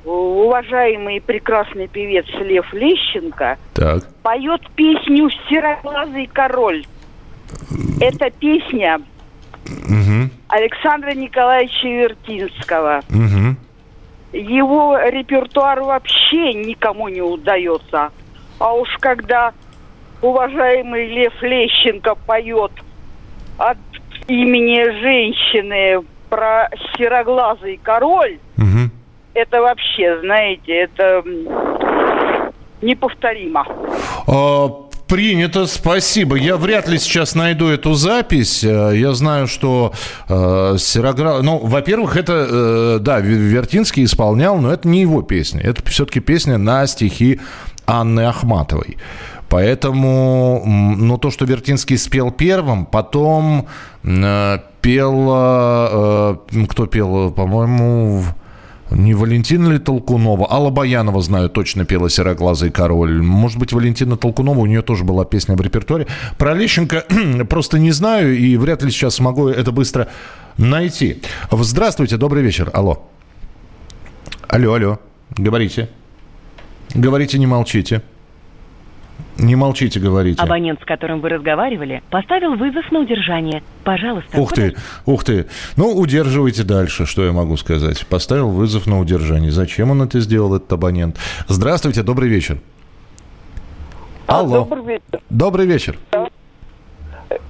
уважаемый 0.06 1.18
и 1.18 1.20
прекрасный 1.20 1.88
певец 1.88 2.26
Лев 2.40 2.72
Лещенко 2.74 3.58
Так. 3.74 4.04
поет 4.24 4.62
песню 4.76 5.30
«Сероглазый 5.50 6.28
король». 6.28 6.86
Это 8.00 8.30
песня 8.30 9.02
Угу. 9.66 10.30
Александра 10.48 11.12
Николаевича 11.14 11.88
Вертинского. 11.88 13.02
Угу. 13.10 14.38
Его 14.38 14.98
репертуар 15.10 15.82
вообще 15.82 16.54
никому 16.54 17.08
не 17.10 17.22
удается. 17.22 18.12
А 18.60 18.74
уж 18.74 18.90
когда 19.00 19.54
уважаемый 20.22 21.08
Лев 21.08 21.34
Лещенко 21.42 22.16
поет 22.16 22.72
от 23.58 23.78
имени 24.28 24.90
женщины 25.02 26.02
про 26.30 26.70
сероглазый 26.98 27.80
король, 27.82 28.38
Угу. 28.58 28.92
это 29.34 29.62
вообще, 29.62 30.20
знаете, 30.22 30.72
это 30.74 31.24
неповторимо. 32.82 33.66
А, 34.28 34.68
Принято, 35.08 35.66
спасибо. 35.66 36.36
Я 36.36 36.56
вряд 36.56 36.88
ли 36.88 37.00
сейчас 37.00 37.34
найду 37.34 37.68
эту 37.68 37.96
запись. 37.96 38.64
Э, 38.64 38.92
Я 38.96 39.14
знаю, 39.14 39.48
что 39.48 39.92
э, 40.30 40.76
Серогра... 40.78 41.42
Ну, 41.42 41.58
во-первых, 41.58 42.16
это, 42.16 42.46
э, 42.48 42.98
да, 43.02 43.20
Вер- 43.20 43.40
Вертинский 43.40 44.04
исполнял, 44.04 44.60
но 44.60 44.72
это 44.72 44.88
не 44.88 45.02
его 45.02 45.24
песня. 45.24 45.62
Это 45.64 45.84
все-таки 45.90 46.20
песня 46.20 46.60
на 46.60 46.86
стихи 46.86 47.40
Анны 47.88 48.28
Ахматовой. 48.28 48.98
Поэтому, 49.50 50.64
ну, 50.66 51.18
то, 51.18 51.32
что 51.32 51.46
Вертинский 51.46 51.98
спел 51.98 52.32
первым, 52.32 52.86
потом 52.86 53.68
э, 54.04 54.58
пела... 54.82 56.38
э, 56.52 56.66
кто 56.68 56.86
пел, 56.86 57.32
по-моему... 57.32 58.20
в- 58.20 58.36
не 58.92 59.14
Валентина 59.14 59.70
ли 59.70 59.78
Толкунова? 59.78 60.52
Алла 60.52 60.72
Баянова, 60.72 61.22
знаю, 61.22 61.50
точно 61.50 61.86
пела 61.86 62.10
«Сероглазый 62.10 62.72
король». 62.72 63.22
Может 63.22 63.60
быть, 63.60 63.72
Валентина 63.72 64.18
Толкунова, 64.18 64.60
у 64.60 64.66
нее 64.66 64.82
тоже 64.82 65.04
была 65.04 65.26
песня 65.26 65.56
в 65.56 65.62
репертуаре. 65.62 66.08
Про 66.40 66.56
Лещенко 66.56 67.06
просто 67.50 67.78
не 67.78 67.92
знаю 67.92 68.36
и 68.36 68.58
вряд 68.58 68.82
ли 68.82 68.90
сейчас 68.90 69.16
смогу 69.16 69.48
это 69.48 69.72
быстро 69.72 70.08
найти. 70.58 71.22
Здравствуйте, 71.52 72.18
добрый 72.18 72.42
вечер. 72.42 72.72
Алло. 72.74 73.04
Алло, 74.48 74.74
алло. 74.74 75.00
Говорите. 75.38 75.90
Говорите, 76.96 77.38
не 77.38 77.46
молчите. 77.46 78.02
Не 79.40 79.56
молчите, 79.56 80.00
говорите. 80.00 80.42
Абонент, 80.42 80.82
с 80.82 80.86
которым 80.86 81.22
вы 81.22 81.30
разговаривали, 81.30 82.04
поставил 82.10 82.56
вызов 82.56 82.92
на 82.92 83.00
удержание. 83.00 83.64
Пожалуйста. 83.84 84.40
Ух 84.40 84.54
ты, 84.54 84.76
ух 85.06 85.24
ты. 85.24 85.48
Ну, 85.78 85.92
удерживайте 85.98 86.64
дальше, 86.64 87.06
что 87.06 87.26
я 87.26 87.32
могу 87.32 87.56
сказать. 87.58 88.06
Поставил 88.08 88.50
вызов 88.50 88.86
на 88.86 89.00
удержание. 89.00 89.52
Зачем 89.52 89.92
он 89.92 90.02
это 90.02 90.20
сделал, 90.20 90.56
этот 90.56 90.72
абонент? 90.74 91.18
Здравствуйте, 91.48 92.04
добрый 92.04 92.30
вечер. 92.30 92.60
Алло. 94.28 94.60
Добрый 94.60 94.84
вечер. 94.84 95.22
Добрый 95.30 95.66
вечер. 95.66 95.98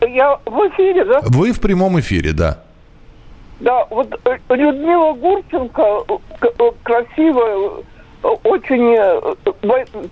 Я 0.01 0.39
в 0.45 0.69
эфире, 0.69 1.05
да? 1.05 1.21
Вы 1.23 1.51
в 1.51 1.59
прямом 1.59 1.99
эфире, 1.99 2.33
да. 2.33 2.63
Да, 3.59 3.85
вот 3.89 4.07
э, 4.23 4.37
Людмила 4.49 5.13
Гурченко, 5.13 6.05
э, 6.07 6.17
э, 6.41 6.71
красивая, 6.83 7.83
очень 8.21 8.95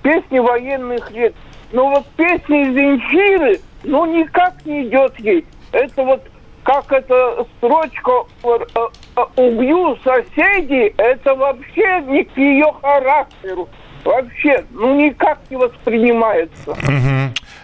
песни 0.01 0.39
военных 0.39 1.09
лет. 1.11 1.33
Но 1.71 1.89
вот 1.89 2.07
песни 2.15 2.63
Земфиры, 2.73 3.59
ну 3.83 4.05
никак 4.05 4.65
не 4.65 4.87
идет 4.87 5.19
ей. 5.19 5.45
Это 5.71 6.03
вот 6.03 6.23
как 6.63 6.91
эта 6.91 7.45
строчка 7.57 8.11
э, 8.43 8.49
э, 8.75 9.21
«убью 9.37 9.97
соседей», 10.03 10.93
это 10.97 11.33
вообще 11.33 12.01
не 12.07 12.25
к 12.25 12.37
ее 12.37 12.73
характеру. 12.81 13.69
Вообще, 14.03 14.65
ну 14.71 14.95
никак 14.95 15.39
не 15.49 15.55
воспринимается. 15.57 16.75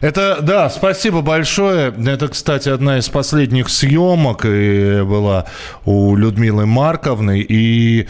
Это, 0.02 0.42
да, 0.42 0.70
спасибо 0.70 1.22
большое. 1.22 1.94
Это, 2.06 2.28
кстати, 2.28 2.68
одна 2.68 2.98
из 2.98 3.08
последних 3.08 3.70
съемок 3.70 4.46
и 4.46 5.02
была 5.04 5.46
у 5.86 6.16
Людмилы 6.16 6.66
Марковны. 6.66 7.39
И 7.39 8.08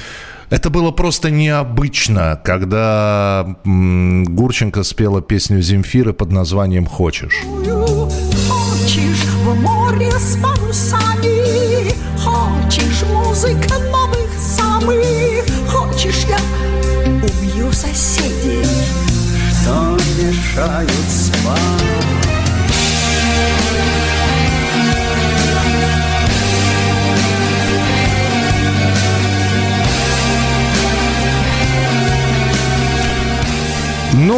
это 0.53 0.69
было 0.69 0.91
просто 0.91 1.31
необычно, 1.31 2.39
когда 2.43 3.57
Гурченко 3.65 4.83
спела 4.83 5.19
песню 5.19 5.63
Земфиры 5.63 6.13
под 6.13 6.31
названием 6.31 6.85
«Хочешь». 6.85 7.41
Хочешь 7.41 9.23
в 9.43 9.55
море 9.61 10.11
с 10.11 10.37
парусами, 10.37 11.91
Хочешь 12.19 13.01
музыка 13.11 13.79
новых 13.91 14.29
самых, 14.39 15.43
Хочешь 15.67 16.25
я 16.29 16.37
убью 17.23 17.71
соседей, 17.71 18.63
Что 19.49 19.97
мешают 20.21 20.91
спать. 21.09 21.72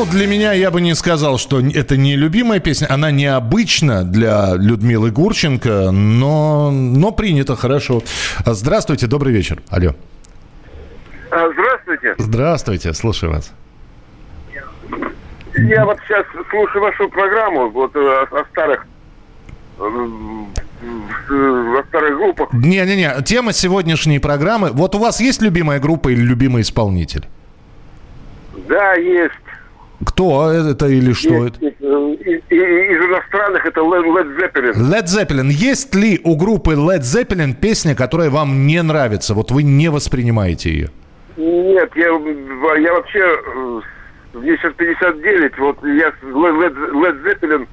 Ну, 0.06 0.12
для 0.12 0.28
меня 0.28 0.54
я 0.54 0.72
бы 0.72 0.82
не 0.82 0.94
сказал, 0.96 1.38
что 1.38 1.60
это 1.60 1.98
не 1.98 2.16
любимая 2.16 2.60
песня. 2.60 2.88
Она 2.90 3.12
необычна 3.12 4.04
для 4.04 4.56
Людмилы 4.56 5.12
Гурченко, 5.12 5.92
но, 5.92 6.72
но 6.72 7.12
принято 7.12 7.56
хорошо. 7.56 8.02
Здравствуйте, 8.46 9.08
добрый 9.08 9.34
вечер. 9.34 9.62
Алло. 9.70 9.96
А, 11.32 11.50
Здравствуйте. 11.52 12.16
Здравствуйте, 12.18 12.94
слушаю 12.94 13.34
вас. 13.34 13.52
Я 15.56 15.86
вот 15.86 15.98
сейчас 16.06 16.26
слушаю 16.50 16.82
вашу 16.82 17.10
программу 17.10 17.70
вот 17.70 17.96
э, 17.96 18.00
о, 18.00 18.42
о 18.42 18.46
старых 18.52 18.86
э, 19.80 19.84
э, 21.30 21.80
о 21.80 21.84
старых 21.88 22.18
группах. 22.18 22.54
Не-не-не, 22.54 23.24
тема 23.24 23.54
сегодняшней 23.54 24.20
программы. 24.20 24.72
Вот 24.72 24.96
у 24.96 25.00
вас 25.00 25.22
есть 25.22 25.42
любимая 25.42 25.80
группа 25.80 26.10
или 26.10 26.22
любимый 26.22 26.62
исполнитель? 26.62 27.26
Да, 28.68 28.94
есть. 28.96 29.34
Кто 30.04 30.52
это 30.52 30.88
или 30.88 31.14
что 31.14 31.46
это? 31.48 31.60
Э, 31.62 31.70
Из, 31.70 33.06
иностранных 33.06 33.66
это 33.66 33.82
Led 33.82 34.38
Zeppelin. 34.38 34.74
Led 34.74 35.06
Zeppelin. 35.06 35.50
Есть 35.50 35.94
ли 35.96 36.20
у 36.24 36.36
группы 36.36 36.74
Led 36.74 37.02
Zeppelin 37.02 37.54
песня, 37.54 37.96
которая 37.96 38.30
вам 38.30 38.66
не 38.68 38.82
нравится? 38.82 39.34
Вот 39.34 39.52
вы 39.52 39.64
не 39.64 39.90
воспринимаете 39.90 40.70
ее? 40.70 40.90
Нет, 41.38 41.92
я, 41.96 42.08
я 42.08 42.94
вообще 42.94 43.20
э, 43.20 43.82
мне 44.34 44.58
сейчас 44.58 44.74
59, 44.74 45.58
вот 45.60 45.78
я 45.84 46.10
Led, 46.24 46.76
Led 46.94 47.24
Zeppelin 47.24 47.68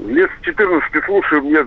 лет 0.00 0.30
с 0.40 0.44
14 0.44 1.04
слушаю, 1.04 1.42
мне 1.42 1.66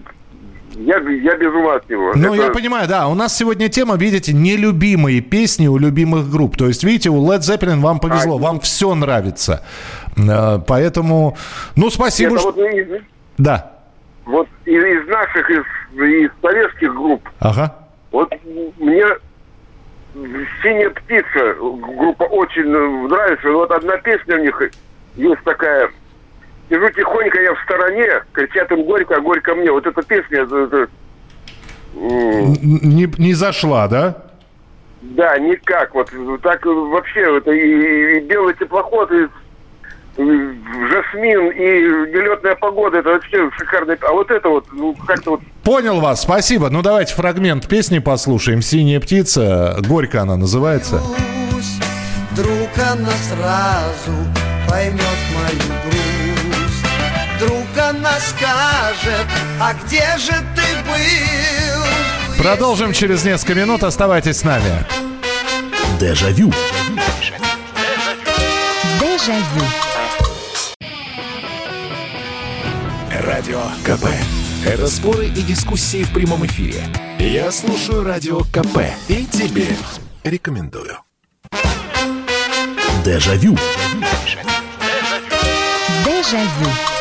я, 0.76 0.98
я 0.98 1.36
без 1.38 1.48
ума 1.54 1.76
от 1.76 1.90
него. 1.90 2.14
Ну, 2.16 2.34
Это- 2.34 2.44
я 2.46 2.52
понимаю, 2.52 2.88
да. 2.88 3.08
У 3.08 3.16
нас 3.16 3.36
сегодня 3.36 3.70
тема, 3.70 3.96
видите, 3.98 4.34
нелюбимые 4.34 5.22
песни 5.22 5.68
у 5.68 5.78
любимых 5.78 6.30
групп. 6.30 6.56
То 6.58 6.68
есть, 6.68 6.84
видите, 6.84 7.10
у 7.10 7.26
Led 7.28 7.40
Zeppelin 7.40 7.80
вам 7.82 8.00
повезло, 8.00 8.38
вам 8.38 8.60
все 8.60 8.94
нравится. 8.96 9.64
Э, 10.18 10.60
Поэтому, 10.68 11.38
ну, 11.76 11.90
спасибо. 11.90 12.36
А 12.36 12.40
что- 12.40 12.52
вот 12.52 12.58
из, 12.58 13.02
Да. 13.38 13.72
вот 14.26 14.48
из, 14.66 14.84
из 14.84 15.08
наших, 15.08 15.50
из, 15.50 15.64
из 16.02 16.32
советских 16.42 16.94
групп, 16.94 17.28
Ага. 17.40 17.76
вот 18.12 18.32
мне 18.80 19.04
«Синяя 20.64 20.90
птица» 20.90 21.54
группа 21.60 22.24
очень 22.24 22.66
нравится. 23.08 23.50
Вот 23.52 23.70
одна 23.72 23.98
песня 23.98 24.38
у 24.38 24.44
них 24.44 24.60
есть 25.16 25.44
такая 25.44 25.90
«Сижу 26.70 26.90
тихонько, 26.90 27.42
я 27.42 27.54
в 27.54 27.60
стороне, 27.64 28.08
кричат 28.34 28.72
им 28.72 28.84
горько, 28.84 29.16
а 29.16 29.22
горько 29.22 29.56
мне». 29.56 29.72
Вот 29.72 29.86
эта 29.86 30.02
песня, 30.04 30.42
это- 30.44 30.58
это, 30.64 30.88
Не, 31.94 33.08
не 33.18 33.34
зашла, 33.34 33.88
да? 33.88 34.24
да, 35.02 35.38
никак. 35.40 35.94
Вот 35.96 36.10
так 36.42 36.66
э, 36.66 36.70
вообще, 36.70 37.38
это 37.38 37.52
и, 37.52 38.18
и 38.18 38.20
«Белый 38.22 38.54
теплоход», 38.56 39.12
и, 39.12 39.24
и 40.18 40.52
«Жасмин», 40.92 41.52
и 41.52 42.12
«Нелетная 42.12 42.56
погода»— 42.56 42.98
это 43.00 43.10
вообще 43.10 43.50
шикарно. 43.58 43.96
А 44.02 44.12
вот 44.14 44.30
это 44.32 44.50
вот, 44.50 44.66
ну, 44.72 44.96
как-то 45.08 45.32
вот 45.32 45.42
Понял 45.64 46.00
вас, 46.00 46.22
спасибо. 46.22 46.70
Ну, 46.70 46.82
давайте 46.82 47.14
фрагмент 47.14 47.68
песни 47.68 48.00
послушаем. 48.00 48.62
«Синяя 48.62 49.00
птица». 49.00 49.78
Горько 49.88 50.22
она 50.22 50.38
называется. 50.38 51.02
Вдруг 52.32 52.70
она 52.78 53.10
сразу 53.12 54.12
поймет 54.70 55.02
мою 55.34 55.82
грусть 55.84 56.17
она 57.90 58.20
скажет, 58.20 59.26
а 59.60 59.74
где 59.74 60.18
же 60.18 60.34
ты 60.56 60.84
был? 60.86 62.38
Продолжим 62.38 62.94
через 62.94 63.24
несколько 63.24 63.56
минут. 63.56 63.84
Оставайтесь 63.84 64.38
с 64.38 64.44
нами. 64.44 64.86
Дежавю. 66.00 66.52
Дежавю. 69.00 69.66
Радио 73.12 73.62
КП. 73.84 74.08
Это 74.66 74.88
споры 74.88 75.28
и 75.28 75.42
дискуссии 75.42 76.04
в 76.04 76.14
прямом 76.14 76.46
эфире. 76.46 76.84
Я 77.20 77.52
слушаю 77.52 78.04
Радио 78.04 78.42
КП 78.42 78.80
и 79.08 79.26
тебе 79.26 79.68
рекомендую. 80.24 80.98
Дежавю. 83.04 83.58
Дежавю. 86.06 86.97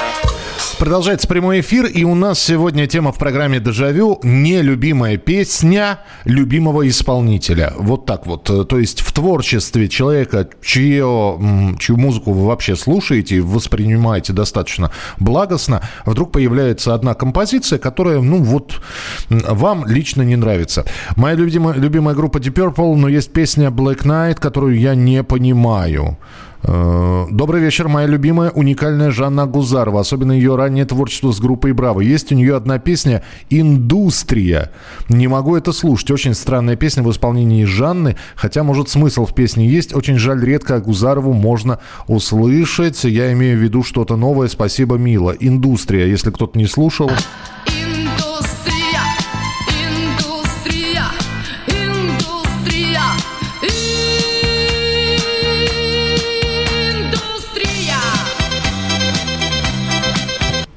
Продолжается 0.78 1.26
прямой 1.26 1.60
эфир, 1.60 1.86
и 1.86 2.04
у 2.04 2.14
нас 2.14 2.38
сегодня 2.38 2.86
тема 2.86 3.10
в 3.10 3.18
программе 3.18 3.60
«Дежавю»– 3.60 4.20
нелюбимая 4.22 5.16
песня 5.16 6.00
любимого 6.26 6.86
исполнителя. 6.86 7.72
Вот 7.78 8.04
так 8.04 8.26
вот. 8.26 8.44
То 8.44 8.78
есть 8.78 9.00
в 9.00 9.10
творчестве 9.10 9.88
человека, 9.88 10.46
чье, 10.62 11.74
чью 11.78 11.96
музыку 11.96 12.32
вы 12.32 12.46
вообще 12.46 12.76
слушаете 12.76 13.36
и 13.36 13.40
воспринимаете 13.40 14.34
достаточно 14.34 14.92
благостно, 15.18 15.80
вдруг 16.04 16.30
появляется 16.30 16.92
одна 16.92 17.14
композиция, 17.14 17.78
которая, 17.78 18.20
ну 18.20 18.42
вот, 18.42 18.82
вам 19.30 19.86
лично 19.86 20.20
не 20.22 20.36
нравится. 20.36 20.84
Моя 21.16 21.36
любимая, 21.36 21.74
любимая 21.74 22.14
группа 22.14 22.36
Deep 22.36 22.52
Purple, 22.52 22.96
но 22.96 23.08
есть 23.08 23.32
песня 23.32 23.68
«Black 23.68 24.02
Knight», 24.02 24.34
которую 24.34 24.78
я 24.78 24.94
не 24.94 25.24
понимаю. 25.24 26.18
Э, 26.66 27.26
Добрый 27.30 27.60
вечер, 27.60 27.88
моя 27.88 28.06
любимая 28.06 28.50
уникальная 28.50 29.10
Жанна 29.10 29.46
Гузарова, 29.46 30.00
особенно 30.00 30.32
ее 30.32 30.56
раннее 30.56 30.84
творчество 30.84 31.30
с 31.32 31.38
группой 31.38 31.72
Браво. 31.72 32.00
Есть 32.00 32.32
у 32.32 32.34
нее 32.34 32.56
одна 32.56 32.78
песня 32.78 33.22
«Индустрия». 33.50 34.72
Не 35.08 35.28
могу 35.28 35.56
это 35.56 35.72
слушать. 35.72 36.10
Очень 36.10 36.34
странная 36.34 36.76
песня 36.76 37.02
в 37.02 37.10
исполнении 37.10 37.64
Жанны, 37.64 38.16
хотя, 38.34 38.62
может, 38.64 38.88
смысл 38.88 39.26
в 39.26 39.34
песне 39.34 39.68
есть. 39.68 39.94
Очень 39.94 40.18
жаль, 40.18 40.44
редко 40.44 40.80
Гузарову 40.80 41.32
можно 41.32 41.78
услышать. 42.08 43.04
Я 43.04 43.32
имею 43.32 43.58
в 43.58 43.62
виду 43.62 43.82
что-то 43.82 44.16
новое. 44.16 44.48
Спасибо, 44.48 44.96
Мила. 44.96 45.34
«Индустрия», 45.38 46.06
если 46.06 46.30
кто-то 46.30 46.58
не 46.58 46.66
слушал. 46.66 47.10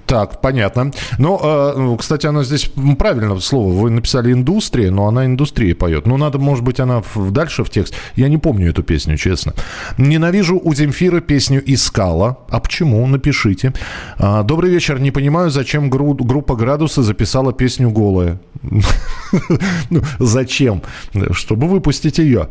Так, 0.10 0.42
понятно. 0.42 0.92
Ну, 1.20 1.40
э, 1.40 1.74
ну, 1.78 1.96
кстати, 1.96 2.26
она 2.26 2.44
здесь 2.44 2.72
правильно 2.98 3.40
слово. 3.40 3.72
Вы 3.74 3.92
написали 3.92 4.34
индустрия, 4.34 4.90
но 4.90 5.08
она 5.08 5.28
индустрия 5.28 5.76
поет. 5.76 6.08
Ну, 6.08 6.18
надо, 6.18 6.40
может 6.40 6.64
быть, 6.64 6.80
она 6.80 7.04
дальше 7.16 7.64
в 7.64 7.70
текст. 7.70 7.94
Я 8.16 8.28
не 8.28 8.40
помню 8.40 8.72
эту 8.72 8.82
песню, 8.82 9.18
честно. 9.18 9.54
Ненавижу 10.00 10.60
у 10.64 10.74
Земфиры 10.74 11.22
песню 11.22 11.62
«Искала». 11.64 12.40
А 12.50 12.60
почему? 12.60 13.06
Напишите. 13.06 13.72
А, 14.18 14.42
Добрый 14.42 14.72
вечер. 14.72 15.00
Не 15.00 15.12
понимаю, 15.12 15.52
зачем 15.52 15.92
гру- 15.92 16.16
группа 16.16 16.56
«Градусы» 16.56 17.04
записала 17.04 17.54
песню 17.54 17.92
«Голая». 17.92 18.40
Ну, 19.92 20.02
Зачем? 20.18 20.82
Чтобы 21.32 21.68
выпустить 21.68 22.18
ее. 22.18 22.50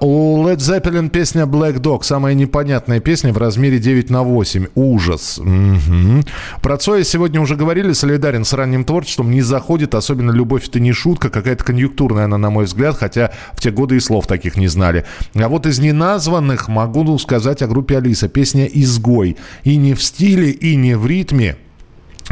У 0.00 0.42
Led 0.42 0.56
Zeppelin 0.56 1.10
песня 1.10 1.42
Black 1.42 1.80
Dog. 1.80 2.02
Самая 2.02 2.32
непонятная 2.34 3.00
песня 3.00 3.32
в 3.32 3.36
размере 3.38 3.78
9 3.78 4.08
на 4.10 4.22
8. 4.22 4.68
Ужас. 4.74 5.38
Про 6.62 6.77
Цоя 6.78 7.04
сегодня 7.04 7.40
уже 7.40 7.56
говорили. 7.56 7.92
Солидарен 7.92 8.44
с 8.44 8.52
ранним 8.52 8.84
творчеством. 8.84 9.30
Не 9.30 9.42
заходит. 9.42 9.94
Особенно 9.94 10.30
«Любовь» 10.30 10.68
это 10.68 10.80
не 10.80 10.92
шутка. 10.92 11.30
Какая-то 11.30 11.64
конъюнктурная 11.64 12.24
она, 12.24 12.38
на 12.38 12.50
мой 12.50 12.64
взгляд. 12.64 12.96
Хотя 12.96 13.32
в 13.52 13.60
те 13.60 13.70
годы 13.70 13.96
и 13.96 14.00
слов 14.00 14.26
таких 14.26 14.56
не 14.56 14.68
знали. 14.68 15.04
А 15.34 15.48
вот 15.48 15.66
из 15.66 15.78
неназванных 15.78 16.68
могу 16.68 17.18
сказать 17.18 17.62
о 17.62 17.66
группе 17.66 17.98
Алиса. 17.98 18.28
Песня 18.28 18.66
«Изгой». 18.66 19.36
И 19.64 19.76
не 19.76 19.94
в 19.94 20.02
стиле, 20.02 20.50
и 20.50 20.76
не 20.76 20.96
в 20.96 21.06
ритме. 21.06 21.56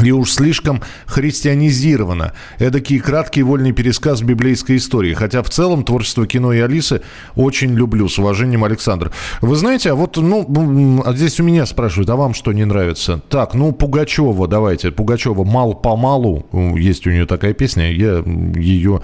И 0.03 0.11
уж 0.13 0.33
слишком 0.33 0.83
христианизировано. 1.07 2.33
Эдакий 2.59 2.99
краткий 2.99 3.43
вольный 3.43 3.73
пересказ 3.73 4.23
библейской 4.23 4.77
истории. 4.77 5.15
Хотя 5.15 5.43
в 5.43 5.51
целом 5.51 5.85
творчество 5.85 6.27
кино 6.27 6.53
и 6.53 6.61
Алисы 6.61 7.03
очень 7.35 7.75
люблю. 7.75 8.09
С 8.09 8.19
уважением, 8.19 8.65
Александр. 8.65 9.11
Вы 9.41 9.57
знаете, 9.57 9.93
а 9.93 9.95
вот, 9.95 10.17
ну, 10.17 11.03
а 11.05 11.13
здесь 11.13 11.41
у 11.41 11.45
меня 11.45 11.67
спрашивают, 11.67 12.11
а 12.11 12.17
вам 12.17 12.35
что 12.35 12.53
не 12.53 12.65
нравится? 12.65 13.21
Так, 13.29 13.55
ну, 13.55 13.73
Пугачева, 13.73 14.47
давайте. 14.47 14.91
Пугачева 14.91 15.45
«Мал-помалу». 15.45 16.47
Есть 16.77 17.07
у 17.07 17.11
нее 17.11 17.27
такая 17.27 17.55
песня. 17.55 17.91
Я 17.91 18.23
ее 18.55 19.01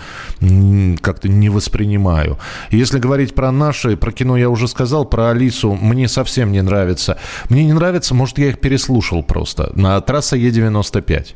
как-то 1.01 1.29
не 1.29 1.49
воспринимаю. 1.49 2.39
Если 2.71 2.99
говорить 2.99 3.35
про 3.35 3.51
наши, 3.51 3.97
про 3.97 4.13
кино 4.13 4.37
я 4.37 4.51
уже 4.51 4.69
сказал, 4.69 5.05
про 5.05 5.31
Алису 5.31 5.73
мне 5.73 6.09
совсем 6.09 6.53
не 6.53 6.63
нравится. 6.63 7.19
Мне 7.49 7.65
не 7.65 7.73
нравится, 7.73 8.15
может, 8.15 8.39
я 8.39 8.49
их 8.49 8.61
переслушал 8.61 9.23
просто. 9.23 9.73
На 9.75 10.01
трасса 10.01 10.37
Е95. 10.83 11.35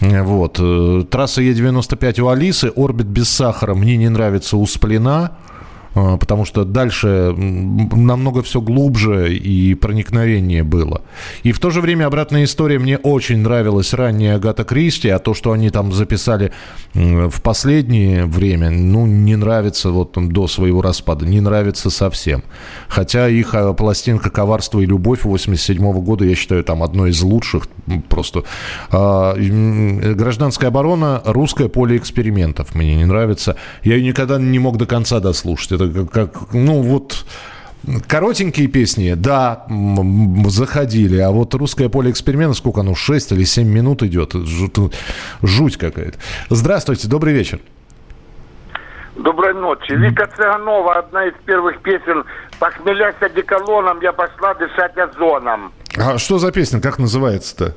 Вот. 0.00 0.58
Э, 0.60 1.04
трасса 1.10 1.42
Е95 1.42 2.20
у 2.20 2.28
Алисы, 2.28 2.72
орбит 2.74 3.06
без 3.06 3.28
сахара 3.28 3.74
мне 3.74 3.96
не 3.96 4.08
нравится 4.08 4.56
у 4.56 4.66
Сплина. 4.66 5.32
А, 5.94 6.16
потому 6.16 6.44
что 6.44 6.64
дальше 6.64 7.34
намного 7.36 8.42
все 8.42 8.60
глубже 8.60 9.34
и 9.34 9.74
проникновение 9.74 10.62
было. 10.62 11.02
И 11.42 11.52
в 11.52 11.58
то 11.58 11.70
же 11.70 11.80
время 11.80 12.06
обратная 12.06 12.44
история 12.44 12.78
мне 12.78 12.96
очень 12.98 13.38
нравилась 13.38 13.92
ранняя 13.92 14.36
Агата 14.36 14.64
Кристи, 14.64 15.08
а 15.08 15.18
то, 15.18 15.34
что 15.34 15.52
они 15.52 15.70
там 15.70 15.92
записали 15.92 16.52
в 16.94 17.42
последнее 17.42 18.26
время, 18.26 18.70
ну, 18.70 19.06
не 19.06 19.36
нравится 19.36 19.90
вот 19.90 20.12
до 20.14 20.46
своего 20.46 20.80
распада, 20.80 21.26
не 21.26 21.40
нравится 21.40 21.90
совсем. 21.90 22.44
Хотя 22.88 23.28
их 23.28 23.54
а, 23.54 23.72
пластинка 23.72 24.30
«Коварство 24.30 24.80
и 24.80 24.86
любовь» 24.86 25.24
87 25.24 25.92
года, 26.00 26.24
я 26.24 26.36
считаю, 26.36 26.62
там 26.62 26.82
одной 26.82 27.10
из 27.10 27.20
лучших 27.22 27.68
просто. 28.08 28.44
А, 28.90 29.34
гражданская 29.34 30.68
оборона, 30.68 31.20
русское 31.24 31.68
поле 31.68 31.96
экспериментов 31.96 32.74
мне 32.76 32.94
не 32.94 33.06
нравится. 33.06 33.56
Я 33.82 33.96
ее 33.96 34.06
никогда 34.06 34.38
не 34.38 34.58
мог 34.60 34.76
до 34.76 34.86
конца 34.86 35.18
дослушать 35.18 35.79
это 35.80 36.06
как, 36.06 36.52
ну 36.52 36.82
вот... 36.82 37.24
Коротенькие 38.06 38.68
песни, 38.68 39.14
да, 39.14 39.64
заходили. 40.48 41.18
А 41.18 41.30
вот 41.30 41.54
«Русское 41.54 41.88
поле 41.88 42.10
эксперимента», 42.10 42.54
сколько 42.54 42.80
оно, 42.80 42.94
6 42.94 43.32
или 43.32 43.44
7 43.44 43.66
минут 43.66 44.02
идет? 44.02 44.34
Жуть 45.42 45.78
какая-то. 45.78 46.18
Здравствуйте, 46.50 47.08
добрый 47.08 47.32
вечер. 47.32 47.58
Доброй 49.16 49.54
ночи. 49.54 49.92
Вика 49.92 50.26
Цыганова, 50.26 50.98
одна 50.98 51.24
из 51.24 51.34
первых 51.46 51.80
песен 51.80 52.24
«Похмелясь 52.58 53.16
одеколоном, 53.20 54.00
я 54.02 54.12
пошла 54.12 54.52
дышать 54.52 54.98
озоном». 54.98 55.72
А 55.96 56.18
что 56.18 56.38
за 56.38 56.52
песня, 56.52 56.82
как 56.82 56.98
называется-то? 56.98 57.74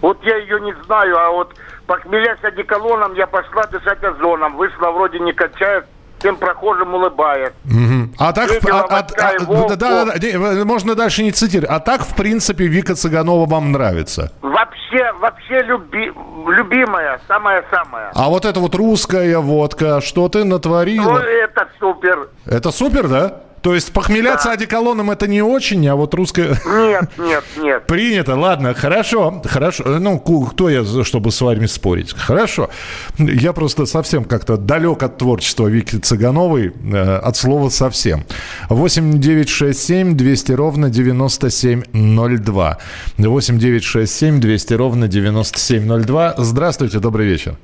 Вот 0.00 0.18
я 0.24 0.38
ее 0.38 0.60
не 0.60 0.74
знаю, 0.86 1.18
а 1.18 1.30
вот 1.30 1.54
«Похмелясь 1.86 2.42
одеколоном, 2.42 3.14
я 3.14 3.26
пошла 3.26 3.66
дышать 3.66 4.02
озоном». 4.02 4.56
Вышла 4.56 4.90
вроде 4.92 5.18
не 5.18 5.34
качает, 5.34 5.84
всем 6.18 6.36
прохожим 6.36 6.94
улыбает. 6.94 7.54
Угу. 7.64 8.14
А 8.18 8.32
так, 8.32 8.50
а, 8.50 8.86
а, 8.88 8.98
а, 8.98 9.76
да, 9.76 10.04
да, 10.04 10.14
да, 10.16 10.64
можно 10.64 10.94
дальше 10.94 11.22
не 11.22 11.32
цитировать. 11.32 11.70
А 11.70 11.80
так, 11.80 12.02
в 12.02 12.14
принципе, 12.14 12.66
Вика 12.66 12.94
Цыганова 12.94 13.46
вам 13.46 13.72
нравится? 13.72 14.32
Вообще, 14.42 15.12
вообще 15.20 15.62
люби, 15.62 16.10
любимая, 16.48 17.20
самая-самая. 17.28 18.10
А 18.14 18.28
вот 18.28 18.44
эта 18.44 18.60
вот 18.60 18.74
русская 18.74 19.38
водка, 19.38 20.00
что 20.00 20.28
ты 20.28 20.44
натворила? 20.44 21.12
Ну, 21.12 21.18
это 21.18 21.68
супер. 21.78 22.28
Это 22.46 22.70
супер, 22.70 23.08
да? 23.08 23.42
То 23.68 23.74
есть 23.74 23.92
похмеляться 23.92 24.48
да. 24.48 24.54
одеколоном 24.54 25.10
это 25.10 25.26
не 25.26 25.42
очень, 25.42 25.86
а 25.88 25.94
вот 25.94 26.14
русская... 26.14 26.58
Нет, 26.64 27.10
нет, 27.18 27.44
нет. 27.58 27.86
Принято, 27.86 28.34
ладно, 28.34 28.72
хорошо, 28.72 29.42
хорошо. 29.44 29.84
Ну, 29.98 30.18
кто 30.18 30.70
я, 30.70 30.84
чтобы 31.04 31.30
с 31.30 31.38
вами 31.42 31.66
спорить? 31.66 32.14
Хорошо. 32.16 32.70
Я 33.18 33.52
просто 33.52 33.84
совсем 33.84 34.24
как-то 34.24 34.56
далек 34.56 35.02
от 35.02 35.18
творчества 35.18 35.66
Вики 35.66 35.96
Цыгановой, 35.96 36.72
э, 36.82 37.16
от 37.18 37.36
слова 37.36 37.68
совсем. 37.68 38.24
8 38.70 39.20
9 39.20 39.48
6 39.50 39.78
7 39.78 40.16
200 40.16 40.52
ровно 40.52 40.88
9702. 40.88 42.78
8 43.18 43.58
9 43.58 43.84
6 43.84 44.14
7 44.14 44.40
200 44.40 44.72
ровно 44.72 45.08
9702. 45.08 46.36
Здравствуйте, 46.38 47.00
добрый 47.00 47.26
вечер. 47.26 47.58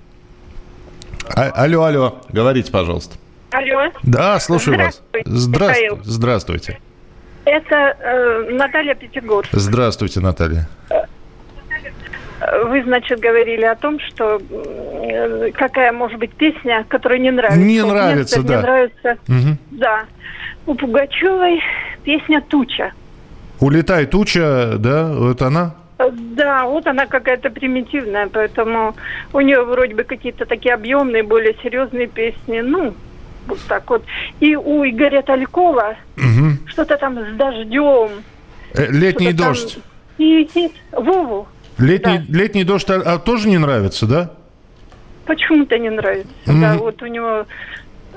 А, 1.35 1.45
алло, 1.45 1.85
алло, 1.85 2.19
говорите, 2.31 2.71
пожалуйста. 2.71 3.17
Алло. 3.55 3.93
Да, 4.03 4.41
слушаю 4.41 4.79
вас. 4.79 5.01
Здравствуйте. 5.25 6.01
Здравствуйте. 6.03 6.79
Это 7.45 7.97
э, 8.01 8.51
Наталья 8.51 8.95
Пятигорск. 8.95 9.51
Здравствуйте, 9.53 10.19
Наталья. 10.19 10.69
Вы, 12.67 12.83
значит, 12.83 13.21
говорили 13.21 13.65
о 13.65 13.77
том, 13.77 14.01
что 14.01 14.41
э, 14.51 15.53
какая 15.55 15.93
может 15.93 16.19
быть 16.19 16.33
песня, 16.33 16.85
которая 16.89 17.21
не 17.21 17.31
нравится. 17.31 17.61
Не 17.61 17.83
нравится, 17.83 18.39
Нет, 18.39 18.47
да. 18.47 18.57
Не 18.57 18.63
нравится. 18.63 19.19
Угу. 19.29 19.57
Да. 19.71 20.05
У 20.67 20.75
Пугачевой 20.75 21.63
песня 22.03 22.41
«Туча». 22.41 22.93
«Улетай, 23.61 24.07
туча», 24.07 24.75
да? 24.79 25.15
Это 25.31 25.47
она? 25.47 25.75
Э, 25.99 26.11
да, 26.11 26.65
вот 26.67 26.87
она 26.89 27.07
какая-то 27.07 27.51
примитивная, 27.51 28.27
поэтому 28.27 28.97
у 29.33 29.41
нее 29.41 29.63
вроде 29.63 29.95
бы 29.95 30.03
какие-то 30.03 30.45
такие 30.45 30.75
объемные, 30.75 31.23
более 31.23 31.55
серьезные 31.63 32.09
песни. 32.09 32.61
Ну, 32.61 32.87
вот 32.87 32.95
так 33.69 33.89
вот. 33.91 34.05
И 34.41 34.57
у 34.57 34.85
Игоря 34.85 35.23
Талькова 35.23 35.97
угу. 36.17 36.59
что-то 36.67 36.97
там 36.97 37.19
с 37.19 37.37
дождем. 37.37 38.11
Э, 38.75 38.87
летний 38.91 39.33
дождь. 39.33 39.79
И, 40.19 40.49
и 40.55 40.73
Вову. 40.93 41.47
Летний, 41.79 42.19
да. 42.19 42.39
летний 42.39 42.65
дождь 42.65 42.89
а, 42.91 43.03
а, 43.05 43.19
тоже 43.19 43.49
не 43.49 43.59
нравится, 43.59 44.07
да? 44.07 44.31
Почему-то 45.27 45.79
не 45.79 45.91
нравится. 45.91 46.33
Mm-hmm. 46.47 46.61
Да, 46.61 46.77
вот 46.77 47.03
у 47.03 47.07
него 47.07 47.47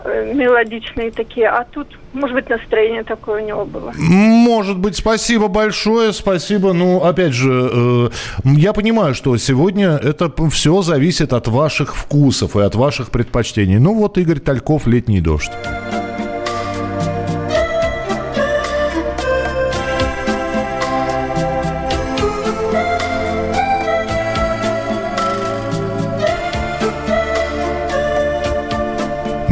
мелодичные 0.05 1.11
такие, 1.11 1.47
а 1.47 1.65
тут, 1.65 1.87
может 2.13 2.35
быть, 2.35 2.49
настроение 2.49 3.03
такое 3.03 3.43
у 3.43 3.45
него 3.45 3.65
было. 3.65 3.93
Может 3.97 4.77
быть, 4.77 4.95
спасибо 4.95 5.47
большое, 5.47 6.13
спасибо. 6.13 6.73
Ну, 6.73 7.03
опять 7.03 7.33
же, 7.33 7.69
э, 7.71 8.09
я 8.43 8.73
понимаю, 8.73 9.13
что 9.13 9.35
сегодня 9.37 9.91
это 9.91 10.31
все 10.49 10.81
зависит 10.81 11.33
от 11.33 11.47
ваших 11.47 11.95
вкусов 11.95 12.55
и 12.55 12.61
от 12.61 12.75
ваших 12.75 13.09
предпочтений. 13.09 13.79
Ну 13.79 13.93
вот 13.93 14.17
Игорь 14.17 14.39
Тальков 14.39 14.87
«Летний 14.87 15.21
дождь». 15.21 15.51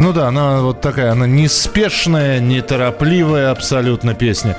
Ну 0.06 0.12
да, 0.12 0.28
она 0.28 0.60
вот 0.60 0.80
такая, 0.80 1.10
она 1.10 1.26
неспешная, 1.26 2.38
неторопливая 2.38 3.50
абсолютно 3.50 4.14
песня. 4.14 4.54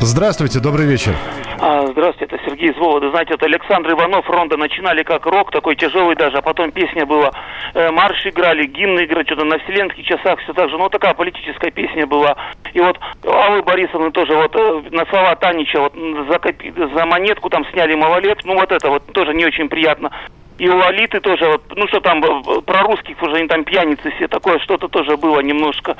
Здравствуйте, 0.00 0.60
добрый 0.60 0.84
вечер. 0.84 1.14
А, 1.60 1.86
здравствуйте, 1.86 2.34
это 2.34 2.44
Сергей 2.44 2.68
из. 2.68 3.10
Знаете, 3.10 3.32
это 3.32 3.46
Александр 3.46 3.92
Иванов, 3.92 4.28
Ронда 4.28 4.58
начинали 4.58 5.02
как 5.02 5.24
рок, 5.24 5.50
такой 5.50 5.76
тяжелый 5.76 6.14
даже, 6.14 6.36
а 6.36 6.42
потом 6.42 6.72
песня 6.72 7.06
была, 7.06 7.30
э, 7.72 7.90
марш 7.90 8.26
играли, 8.26 8.66
гимны 8.66 9.06
играли, 9.06 9.24
что-то 9.24 9.46
на 9.46 9.58
вселенских 9.60 10.04
часах 10.04 10.38
все 10.40 10.52
так 10.52 10.68
же. 10.68 10.76
Ну, 10.76 10.90
такая 10.90 11.14
политическая 11.14 11.70
песня 11.70 12.06
была. 12.06 12.36
И 12.74 12.80
вот 12.80 12.98
Аллы 13.24 13.62
Борисовны 13.62 14.10
тоже 14.10 14.34
вот 14.34 14.54
э, 14.54 14.82
на 14.90 15.06
слова 15.06 15.36
Танича 15.36 15.80
вот 15.80 15.94
за, 16.30 16.38
копи, 16.38 16.70
за 16.76 17.06
монетку 17.06 17.48
там 17.48 17.64
сняли 17.72 17.94
малолет. 17.94 18.42
Ну, 18.44 18.56
вот 18.56 18.70
это 18.72 18.90
вот 18.90 19.10
тоже 19.14 19.32
не 19.32 19.46
очень 19.46 19.70
приятно 19.70 20.10
и 20.58 20.68
у 20.68 20.76
Лолиты 20.76 21.20
тоже, 21.20 21.60
ну 21.76 21.86
что 21.86 22.00
там, 22.00 22.22
э, 22.22 22.60
про 22.62 22.82
русских 22.82 23.20
уже 23.22 23.36
они 23.36 23.48
там 23.48 23.64
пьяницы 23.64 24.10
все, 24.10 24.26
такое 24.26 24.58
что-то 24.58 24.88
тоже 24.88 25.16
было 25.16 25.40
немножко. 25.40 25.96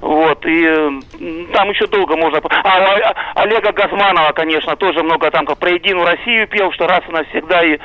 Вот, 0.00 0.44
и 0.46 0.64
там 1.52 1.70
еще 1.70 1.86
долго 1.86 2.16
можно... 2.16 2.40
А 2.64 3.14
Олега 3.36 3.72
Газманова, 3.72 4.32
конечно, 4.32 4.74
тоже 4.76 5.02
много 5.02 5.30
там, 5.30 5.46
как 5.46 5.58
про 5.58 5.70
Единую 5.70 6.06
Россию 6.06 6.48
пел, 6.48 6.72
что 6.72 6.88
раз 6.88 7.02
и 7.08 7.12
навсегда, 7.12 7.62
и 7.62 7.78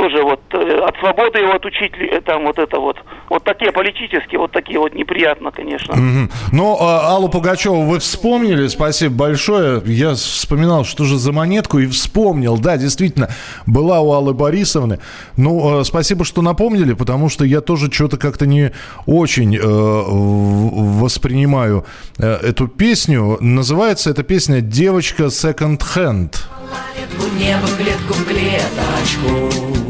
тоже 0.00 0.22
вот 0.22 0.40
э, 0.52 0.80
от 0.82 0.96
свободы 0.98 1.40
его 1.40 1.52
отучить, 1.52 1.92
там 2.24 2.44
вот 2.44 2.58
это 2.58 2.78
вот. 2.78 2.96
Вот 3.28 3.44
такие 3.44 3.70
политические, 3.70 4.38
вот 4.38 4.50
такие 4.50 4.78
вот 4.78 4.94
неприятно, 4.94 5.50
конечно. 5.50 5.94
Угу. 5.94 6.30
Ну, 6.52 6.76
а, 6.80 7.10
Аллу 7.10 7.28
Пугачеву 7.28 7.82
вы 7.82 7.98
вспомнили, 7.98 8.66
спасибо 8.68 9.14
большое. 9.14 9.82
Я 9.84 10.14
вспоминал, 10.14 10.84
что 10.84 11.04
же 11.04 11.18
за 11.18 11.32
монетку, 11.32 11.78
и 11.78 11.86
вспомнил. 11.86 12.56
Да, 12.56 12.78
действительно, 12.78 13.28
была 13.66 14.00
у 14.00 14.12
Аллы 14.12 14.32
Борисовны. 14.32 15.00
Ну, 15.36 15.80
э, 15.80 15.84
спасибо, 15.84 16.24
что 16.24 16.40
напомнили, 16.40 16.94
потому 16.94 17.28
что 17.28 17.44
я 17.44 17.60
тоже 17.60 17.92
что-то 17.92 18.16
как-то 18.16 18.46
не 18.46 18.72
очень 19.04 19.56
э, 19.56 19.60
воспринимаю 19.62 21.84
э, 22.18 22.26
эту 22.26 22.68
песню. 22.68 23.36
Называется 23.40 24.10
эта 24.10 24.22
песня 24.22 24.62
«Девочка 24.62 25.24
second 25.24 25.82
hand». 25.94 26.36
Небо 27.38 27.66
клетку 27.76 28.14
в 28.14 28.24
клеточку 28.24 29.89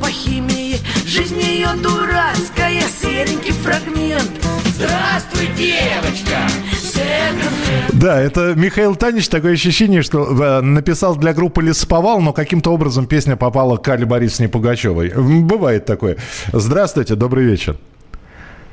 по 0.00 0.08
химии 0.08 0.76
Жизнь 1.06 1.40
ее 1.40 1.68
дурацкая, 1.82 2.82
серенький 2.82 3.52
фрагмент 3.52 4.30
Здравствуй, 4.64 5.46
девочка! 5.56 6.36
Да, 7.92 8.18
это 8.18 8.54
Михаил 8.54 8.96
Танич, 8.96 9.28
такое 9.28 9.52
ощущение, 9.52 10.00
что 10.00 10.24
э, 10.24 10.60
написал 10.62 11.16
для 11.16 11.34
группы 11.34 11.60
«Лесоповал», 11.60 12.20
но 12.20 12.32
каким-то 12.32 12.70
образом 12.70 13.06
песня 13.06 13.36
попала 13.36 13.76
к 13.76 13.86
Али 13.88 14.04
Борисовне 14.04 14.48
Пугачевой. 14.50 15.12
Бывает 15.14 15.84
такое. 15.84 16.16
Здравствуйте, 16.52 17.14
добрый 17.14 17.44
вечер. 17.44 17.76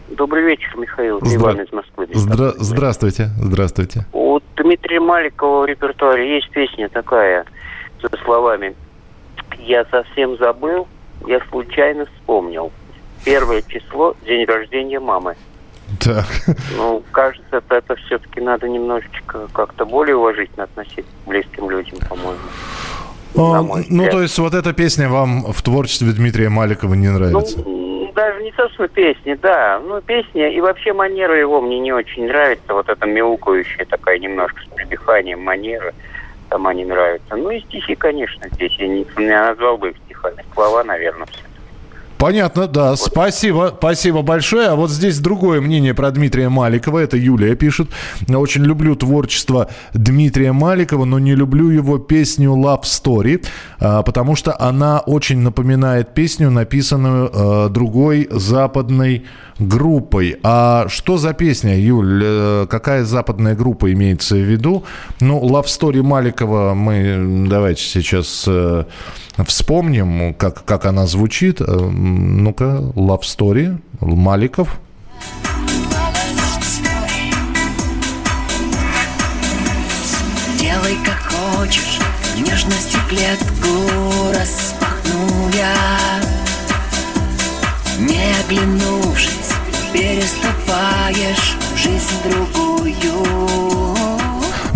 Добрый 0.10 0.44
вечер, 0.44 0.74
Михаил 0.78 1.20
Здра... 1.20 1.36
Иван 1.36 1.62
из 1.62 1.74
Москвы. 1.74 2.08
Здра... 2.14 2.54
Здравствуйте, 2.58 3.30
здравствуйте. 3.38 4.06
У 4.14 4.40
Дмитрия 4.56 5.02
Маликова 5.02 5.64
в 5.64 5.66
репертуаре 5.66 6.36
есть 6.36 6.50
песня 6.52 6.88
такая 6.88 7.46
со 8.02 8.10
словами 8.24 8.76
«Я 9.60 9.86
совсем 9.92 10.38
забыл, 10.38 10.88
я 11.26 11.40
случайно 11.50 12.06
вспомнил. 12.06 12.72
Первое 13.24 13.62
число– 13.62 14.16
день 14.26 14.46
рождения 14.46 15.00
мамы». 15.00 15.36
Так. 16.00 16.26
Ну, 16.76 17.02
кажется, 17.12 17.58
это, 17.58 17.76
это 17.76 17.96
все-таки 17.96 18.42
надо 18.42 18.68
немножечко 18.68 19.48
как-то 19.54 19.86
более 19.86 20.18
уважительно 20.18 20.66
относиться 20.66 21.12
к 21.24 21.28
близким 21.28 21.70
людям, 21.70 22.00
по-моему. 22.10 22.40
А, 23.36 23.62
ну, 23.90 24.10
то 24.10 24.22
есть 24.22 24.38
вот 24.40 24.54
эта 24.54 24.74
песня 24.74 25.10
вам 25.10 25.52
в 25.52 25.62
творчестве 25.62 26.12
Дмитрия 26.12 26.50
Маликова 26.50 26.94
не 26.94 27.10
нравится? 27.10 27.60
Ну, 27.60 28.12
даже 28.14 28.44
не 28.44 28.52
то, 28.52 28.68
что 28.70 28.88
песни, 28.88 29.36
да. 29.36 29.80
Ну, 29.80 30.02
песня 30.02 30.50
и 30.50 30.60
вообще 30.60 30.92
манера 30.92 31.38
его 31.38 31.62
мне 31.62 31.80
не 31.80 31.94
очень 31.94 32.28
нравится. 32.28 32.74
Вот 32.74 32.90
эта 32.90 33.06
мяукающая 33.06 33.86
такая 33.86 34.18
немножко 34.20 34.60
с 34.64 34.76
придыханием 34.76 35.42
манера 35.44 35.94
сама 36.50 36.74
не 36.74 36.86
нравится. 36.86 37.36
Ну 37.36 37.50
и 37.50 37.60
стихи, 37.62 37.96
конечно, 37.96 38.48
здесь 38.54 38.74
я 38.78 38.88
не, 38.88 39.06
не 39.18 39.30
назвал 39.30 39.78
бы 39.78 39.92
их 39.92 39.98
стихами. 40.06 40.44
Слова, 40.54 40.84
наверное, 40.84 41.28
все. 41.28 41.44
Понятно, 42.18 42.68
да. 42.68 42.96
Спасибо, 42.96 43.74
спасибо 43.78 44.24
большое. 44.24 44.70
А 44.70 44.76
вот 44.76 44.90
здесь 44.90 45.20
другое 45.20 45.62
мнение 45.62 45.94
про 45.94 46.10
Дмитрия 46.10 46.50
Маликова. 46.50 47.00
Это 47.00 47.16
Юлия 47.16 47.56
пишет. 47.56 47.90
Я 48.28 48.40
очень 48.40 48.64
люблю 48.64 48.96
творчество 48.96 49.70
Дмитрия 49.94 50.52
Маликова, 50.52 51.06
но 51.06 51.20
не 51.20 51.36
люблю 51.36 51.70
его 51.70 52.00
песню 52.00 52.52
Love 52.52 52.84
Story, 52.84 53.46
а, 53.80 54.02
потому 54.02 54.36
что 54.36 54.60
она 54.60 55.00
очень 55.00 55.40
напоминает 55.40 56.14
песню, 56.14 56.50
написанную 56.50 57.30
э, 57.32 57.70
другой 57.70 58.28
западной 58.32 59.26
группой. 59.60 60.38
А 60.44 60.88
что 60.90 61.18
за 61.18 61.34
песня, 61.34 61.78
Юль? 61.80 62.22
Э, 62.24 62.68
Какая 62.70 63.04
западная 63.04 63.56
группа 63.56 63.92
имеется 63.94 64.36
в 64.36 64.40
виду? 64.40 64.84
Ну, 65.20 65.40
Love 65.42 65.66
Story 65.66 66.02
Маликова 66.02 66.74
мы 66.74 67.46
давайте 67.48 67.84
сейчас 67.84 68.46
э, 68.48 68.86
вспомним, 69.46 70.34
как, 70.34 70.64
как 70.66 70.86
она 70.86 71.06
звучит. 71.06 71.62
Ну-ка, 72.08 72.82
Love 72.96 73.22
Story 73.24 73.78
Маликов. 74.00 74.80
Делай 80.58 80.98
как 81.04 81.34
хочешь, 81.34 82.00
нежности 82.38 82.98
клетку 83.10 83.68
распахну 84.34 85.50
я 85.54 85.76
Не 88.00 88.34
оглянувшись, 88.46 89.52
переступаешь 89.92 91.58
жизнь 91.76 92.22
другую 92.24 92.58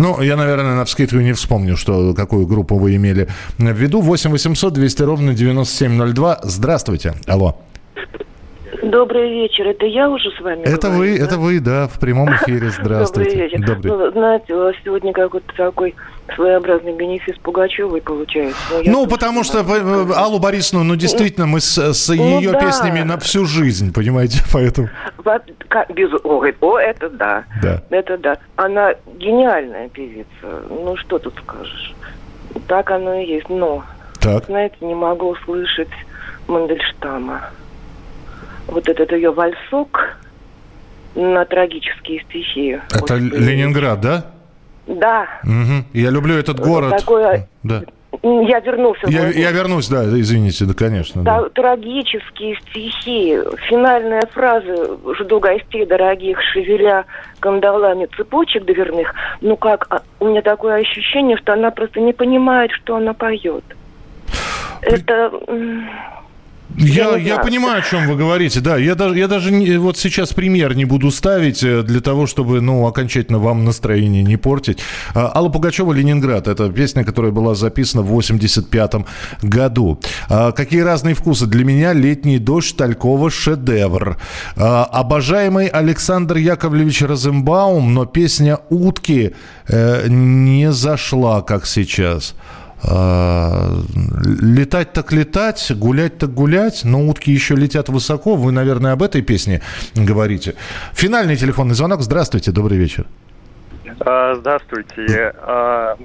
Ну, 0.02 0.20
я, 0.20 0.34
наверное, 0.34 0.74
на 0.74 0.84
вскидку 0.84 1.18
не 1.18 1.32
вспомню, 1.32 1.76
что, 1.76 2.12
какую 2.12 2.44
группу 2.44 2.76
вы 2.76 2.96
имели 2.96 3.28
в 3.56 3.70
виду. 3.70 4.00
8 4.00 4.32
800 4.32 4.72
200 4.72 5.02
ровно 5.02 5.32
9702. 5.32 6.40
Здравствуйте. 6.42 7.14
Алло. 7.28 7.56
Добрый 8.82 9.30
вечер. 9.30 9.68
Это 9.68 9.86
я 9.86 10.10
уже 10.10 10.30
с 10.32 10.40
вами 10.40 10.62
Это 10.62 10.88
говорю, 10.88 11.12
вы, 11.12 11.18
да? 11.18 11.24
это 11.24 11.38
вы, 11.38 11.60
да, 11.60 11.86
в 11.88 11.98
прямом 12.00 12.34
эфире. 12.34 12.70
Здравствуйте. 12.82 13.30
Добрый 13.30 13.48
вечер. 13.48 13.66
Добрый. 13.66 13.92
Ну, 13.92 14.10
знаете, 14.10 14.54
у 14.54 14.58
вас 14.58 14.74
сегодня 14.84 15.12
какой-то 15.12 15.54
такой 15.56 15.94
своеобразный 16.34 16.92
бенефис 16.92 17.36
Пугачевой 17.38 18.00
получается. 18.00 18.58
Ну, 18.84 19.06
потому 19.06 19.44
что 19.44 19.60
э, 19.60 20.12
Аллу 20.16 20.40
Борисовну, 20.40 20.82
ну, 20.84 20.96
действительно, 20.96 21.46
мы 21.46 21.60
с, 21.60 21.78
с 21.78 22.08
Ну, 22.08 22.40
ее 22.40 22.50
да. 22.52 22.60
песнями 22.60 23.00
на 23.02 23.18
всю 23.18 23.44
жизнь, 23.44 23.92
понимаете, 23.92 24.40
поэтому... 24.52 24.88
Без... 25.88 26.12
О, 26.24 26.36
говорит, 26.38 26.56
о, 26.60 26.78
это 26.78 27.08
да. 27.08 27.44
Да. 27.62 27.82
Это 27.90 28.18
да. 28.18 28.36
Она 28.56 28.94
гениальная 29.14 29.88
певица. 29.90 30.26
Ну, 30.68 30.96
что 30.96 31.18
тут 31.18 31.34
скажешь? 31.42 31.94
Так 32.66 32.90
оно 32.90 33.14
и 33.14 33.26
есть. 33.26 33.48
Но, 33.48 33.84
Так. 34.20 34.46
знаете, 34.46 34.74
не 34.80 34.94
могу 34.94 35.28
услышать 35.30 35.88
Мандельштама. 36.48 37.42
Вот 38.68 38.88
этот 38.88 39.12
ее 39.12 39.32
вальсок 39.32 40.16
на 41.14 41.44
трагические 41.44 42.20
стихи. 42.28 42.78
Это 42.94 43.16
Ленинград, 43.16 44.00
да? 44.00 44.26
Да. 44.86 45.26
Мгм. 45.44 45.84
Я 45.92 46.10
люблю 46.10 46.34
этот 46.36 46.58
Вот 46.58 46.66
город. 46.68 46.96
такое- 46.96 47.48
Да. 47.62 47.82
Я 48.22 48.60
вернулся. 48.60 49.06
Я, 49.08 49.28
я 49.30 49.50
вернусь, 49.52 49.88
да, 49.88 50.04
извините, 50.04 50.66
да, 50.66 50.74
конечно. 50.74 51.22
да. 51.22 51.42
Та- 51.44 51.48
трагические 51.48 52.56
стихи, 52.56 53.38
финальная 53.68 54.22
фраза 54.32 54.98
«Жду 55.18 55.40
гостей 55.40 55.86
дорогих, 55.86 56.38
шевеля 56.52 57.06
кандалами 57.40 58.06
цепочек 58.14 58.64
дверных». 58.66 59.14
Ну 59.40 59.56
как, 59.56 59.86
а, 59.88 60.02
у 60.20 60.26
меня 60.26 60.42
такое 60.42 60.74
ощущение, 60.82 61.38
что 61.38 61.54
она 61.54 61.70
просто 61.70 62.00
не 62.00 62.12
понимает, 62.12 62.70
что 62.72 62.96
она 62.96 63.14
поет. 63.14 63.64
Это... 64.82 65.32
Я, 66.78 67.16
не 67.18 67.24
я 67.24 67.34
знаю. 67.34 67.44
понимаю, 67.44 67.78
о 67.78 67.82
чем 67.82 68.08
вы 68.08 68.16
говорите, 68.16 68.60
да. 68.60 68.76
Я 68.76 68.94
даже, 68.94 69.18
я 69.18 69.28
даже 69.28 69.52
не- 69.52 69.76
вот 69.78 69.98
сейчас 69.98 70.32
пример 70.32 70.74
не 70.74 70.84
буду 70.84 71.10
ставить 71.10 71.62
э, 71.62 71.82
для 71.82 72.00
того, 72.00 72.26
чтобы, 72.26 72.60
ну, 72.60 72.86
окончательно 72.86 73.38
вам 73.38 73.64
настроение 73.64 74.22
не 74.22 74.36
портить. 74.36 74.78
А, 75.14 75.30
Алла 75.34 75.48
Пугачева 75.48 75.92
«Ленинград»— 75.92 76.46
это 76.48 76.70
песня, 76.70 77.04
которая 77.04 77.30
была 77.32 77.54
записана 77.54 78.02
в 78.02 78.06
85 78.06 79.06
году. 79.42 79.98
А, 80.28 80.52
Какие 80.52 80.80
разные 80.80 81.14
вкусы. 81.14 81.46
Для 81.46 81.64
меня 81.64 81.92
«Летний 81.92 82.38
дождь» 82.38 82.76
Талькова— 82.76 83.30
шедевр. 83.30 84.16
А, 84.56 84.84
Обожаемый 84.84 85.66
Александр 85.66 86.36
Яковлевич 86.36 87.02
Розенбаум, 87.02 87.92
но 87.94 88.06
песня 88.06 88.58
«Утки» 88.70 89.34
э, 89.68 90.06
не 90.08 90.72
зашла, 90.72 91.42
как 91.42 91.66
сейчас. 91.66 92.34
А, 92.84 93.68
Летать 94.40 94.92
так 94.92 95.12
летать, 95.12 95.70
гулять 95.76 96.18
так 96.18 96.34
гулять, 96.34 96.82
но 96.84 97.06
утки 97.06 97.30
еще 97.30 97.54
летят 97.54 97.88
высоко. 97.88 98.34
Вы, 98.34 98.52
наверное, 98.52 98.92
об 98.92 99.02
этой 99.02 99.22
песне 99.22 99.62
говорите. 99.94 100.54
Финальный 100.92 101.36
телефонный 101.36 101.74
звонок. 101.74 102.00
Здравствуйте, 102.02 102.50
добрый 102.50 102.78
вечер. 102.78 103.06
А, 104.00 104.34
Здравствуйте. 104.34 105.32
А, 105.42 105.96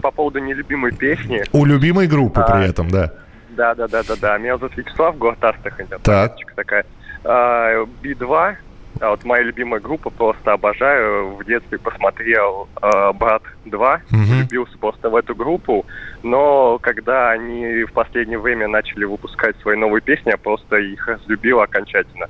По 0.00 0.10
поводу 0.10 0.40
нелюбимой 0.40 0.92
песни. 0.92 1.44
У 1.52 1.64
любимой 1.64 2.06
группы 2.06 2.44
при 2.46 2.68
этом, 2.68 2.90
да. 2.90 3.12
Да, 3.50 3.74
да, 3.74 3.86
да, 3.86 4.02
да, 4.02 4.14
да. 4.20 4.38
Меня 4.38 4.56
зовут 4.58 4.76
Вячеслав, 4.76 5.16
город 5.16 5.42
Астрахань. 5.44 5.86
Так. 6.02 6.34
такая. 6.56 6.84
А, 7.22 7.84
Би-2. 8.02 8.54
А 9.00 9.10
вот 9.10 9.24
моя 9.24 9.42
любимая 9.42 9.80
группа, 9.80 10.10
просто 10.10 10.52
обожаю. 10.52 11.36
В 11.36 11.44
детстве 11.44 11.78
посмотрел 11.78 12.68
а, 12.80 13.12
Брат 13.12 13.42
2, 13.64 14.00
влюбился 14.10 14.78
просто 14.78 15.10
в 15.10 15.16
эту 15.16 15.34
группу. 15.34 15.84
Но 16.22 16.78
когда 16.78 17.30
они 17.30 17.84
в 17.84 17.92
последнее 17.92 18.38
время 18.38 18.68
начали 18.68 19.04
выпускать 19.04 19.56
свои 19.58 19.76
новые 19.76 20.00
песни, 20.00 20.30
я 20.30 20.36
просто 20.36 20.76
их 20.76 21.06
разлюбил 21.06 21.60
окончательно. 21.60 22.28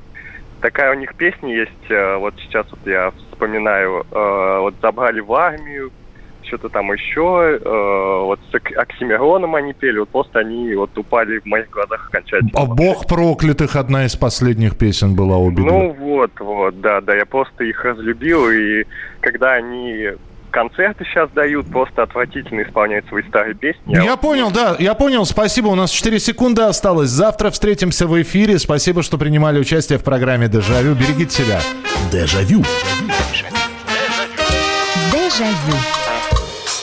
Такая 0.60 0.92
у 0.92 0.98
них 0.98 1.14
песня 1.14 1.54
есть, 1.54 1.90
э, 1.90 2.16
вот 2.16 2.34
сейчас 2.38 2.66
вот 2.70 2.80
я 2.86 3.12
вспоминаю, 3.30 4.06
э, 4.10 4.58
вот 4.60 4.74
забрали 4.80 5.20
в 5.20 5.32
армию, 5.34 5.92
что-то 6.46 6.68
там 6.68 6.92
еще, 6.92 7.58
э, 7.62 8.24
вот 8.24 8.40
с 8.50 8.54
Ок- 8.54 8.76
Оксимироном 8.76 9.54
они 9.54 9.72
пели, 9.72 9.98
вот 9.98 10.08
просто 10.08 10.40
они 10.40 10.74
вот 10.74 10.96
упали 10.96 11.38
в 11.38 11.46
моих 11.46 11.70
глазах 11.70 12.08
окончательно. 12.08 12.50
А 12.54 12.66
«Бог 12.66 13.06
проклятых» 13.06 13.76
одна 13.76 14.04
из 14.04 14.16
последних 14.16 14.76
песен 14.76 15.14
была 15.14 15.36
у 15.36 15.50
Би-2. 15.50 15.64
Ну 15.64 15.92
вот, 15.98 16.30
вот, 16.40 16.80
да, 16.80 17.00
да, 17.00 17.14
я 17.16 17.26
просто 17.26 17.64
их 17.64 17.84
разлюбил, 17.84 18.50
и 18.50 18.84
когда 19.20 19.52
они 19.52 20.10
концерты 20.50 21.04
сейчас 21.04 21.28
дают, 21.30 21.66
просто 21.66 22.04
отвратительно 22.04 22.62
исполняют 22.62 23.06
свои 23.08 23.24
старые 23.24 23.54
песни. 23.56 23.92
Я 23.92 24.16
понял, 24.16 24.52
да, 24.52 24.76
я 24.78 24.94
понял, 24.94 25.24
спасибо. 25.26 25.66
У 25.66 25.74
нас 25.74 25.90
4 25.90 26.20
секунды 26.20 26.62
осталось. 26.62 27.10
Завтра 27.10 27.50
встретимся 27.50 28.06
в 28.06 28.22
эфире. 28.22 28.60
Спасибо, 28.60 29.02
что 29.02 29.18
принимали 29.18 29.58
участие 29.58 29.98
в 29.98 30.04
программе 30.04 30.46
«Дежавю». 30.46 30.94
Берегите 30.94 31.42
себя. 31.42 31.60
Дежавю. 32.12 32.62
Дежавю. 35.12 35.93